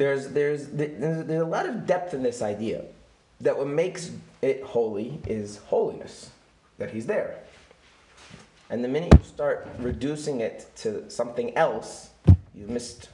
[0.00, 2.84] There's there's there's, there's a lot of depth in this idea
[3.40, 4.10] that what makes
[4.40, 6.30] it holy is holiness
[6.78, 7.38] that he's there
[8.70, 12.10] and the minute you start reducing it to something else
[12.54, 13.10] you've missed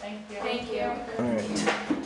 [0.00, 0.36] Thank you.
[0.38, 0.80] Thank you.
[1.18, 1.97] all right